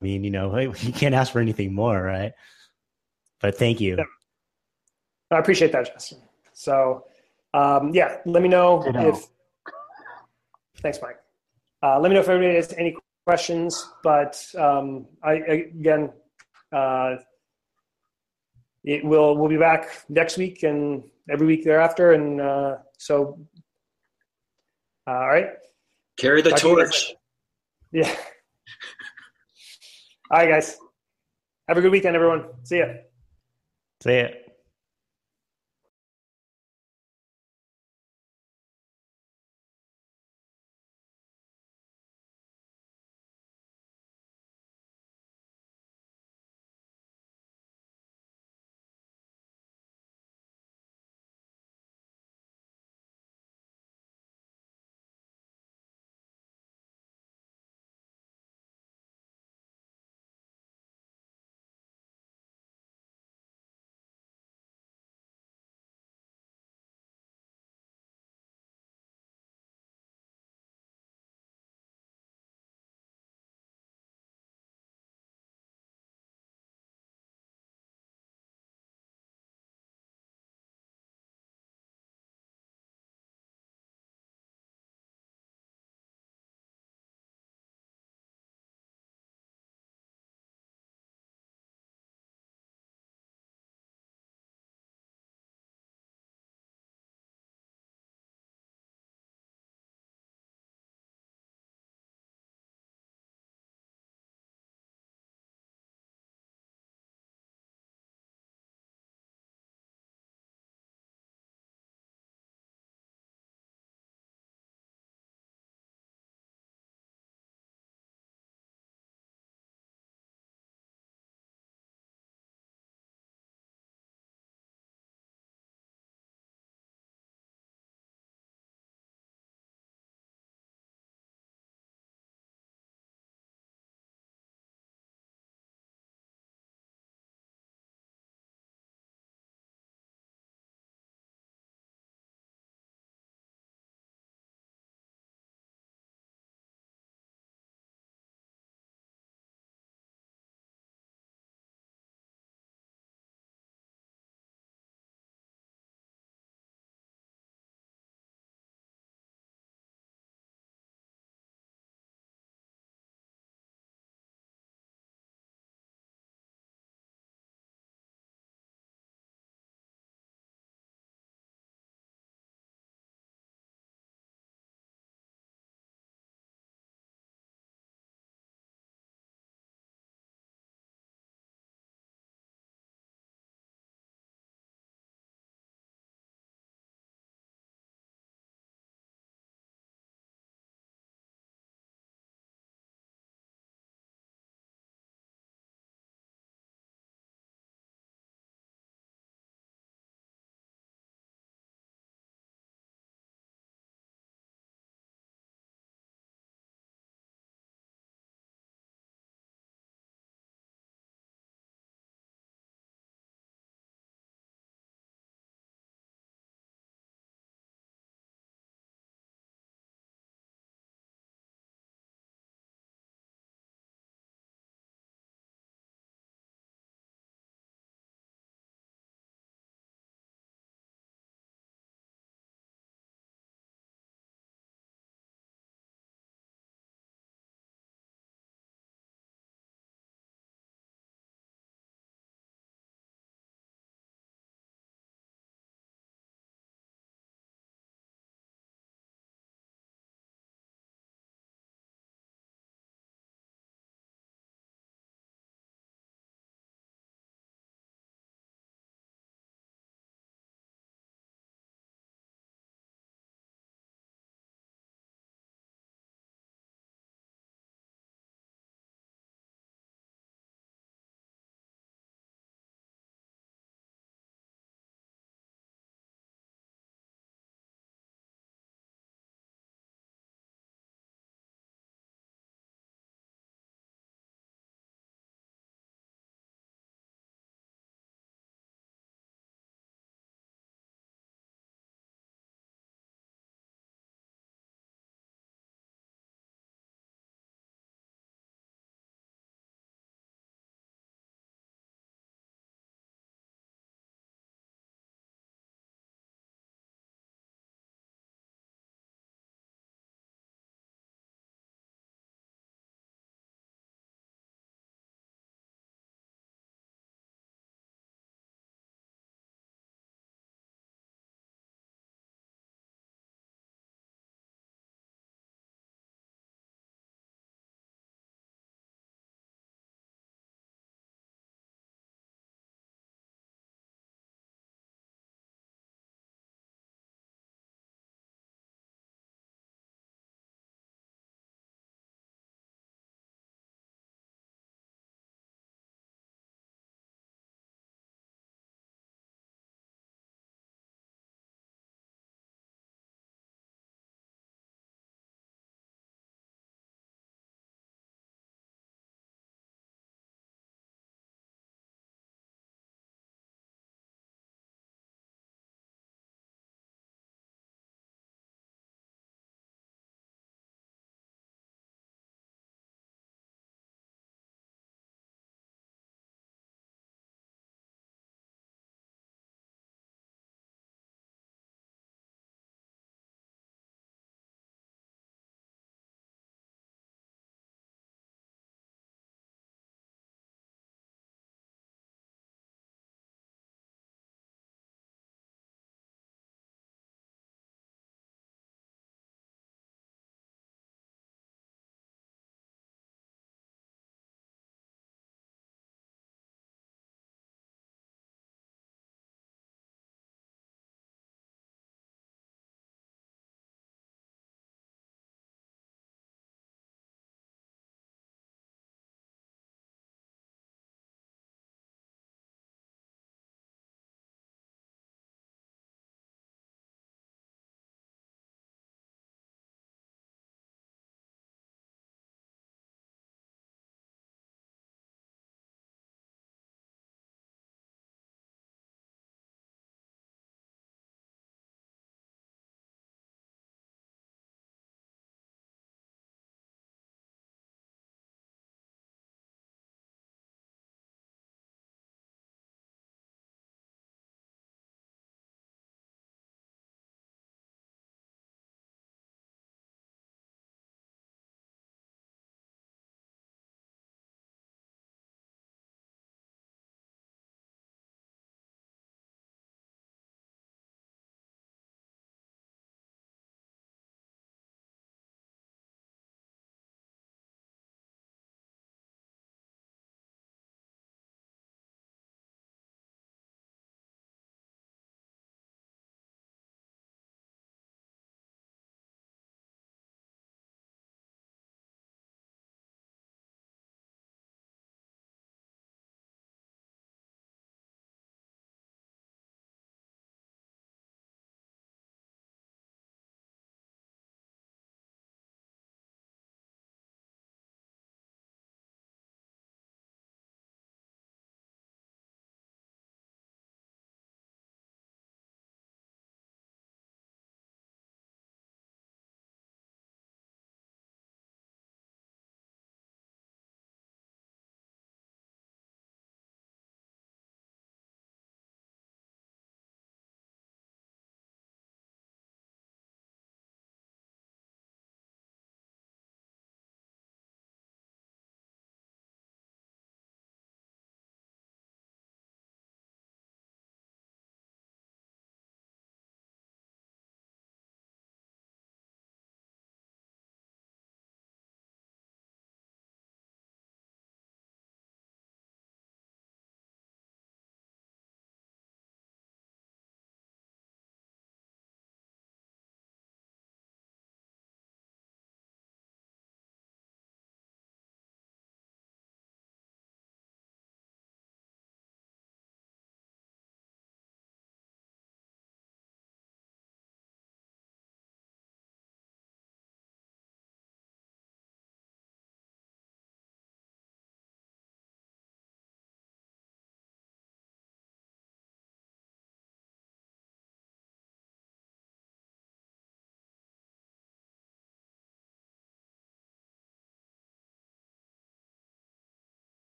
[0.00, 2.32] I mean, you know, you can't ask for anything more, right?
[3.40, 3.96] But thank you.
[3.98, 4.04] Yeah.
[5.30, 6.18] I appreciate that, Justin.
[6.54, 7.04] So,
[7.52, 9.26] um, yeah, let me know if.
[10.80, 11.18] Thanks, Mike.
[11.82, 13.90] Uh, let me know if anybody has any questions.
[14.02, 16.10] But um, I, again,
[16.72, 17.16] uh,
[18.84, 22.12] it will we'll be back next week and every week thereafter.
[22.12, 23.38] And uh, so,
[25.06, 25.48] uh, all right.
[26.18, 27.14] Carry the Talk torch.
[27.92, 28.08] Yeah.
[30.30, 30.76] all right, guys.
[31.68, 32.46] Have a good weekend, everyone.
[32.64, 32.86] See ya.
[34.02, 34.28] See ya.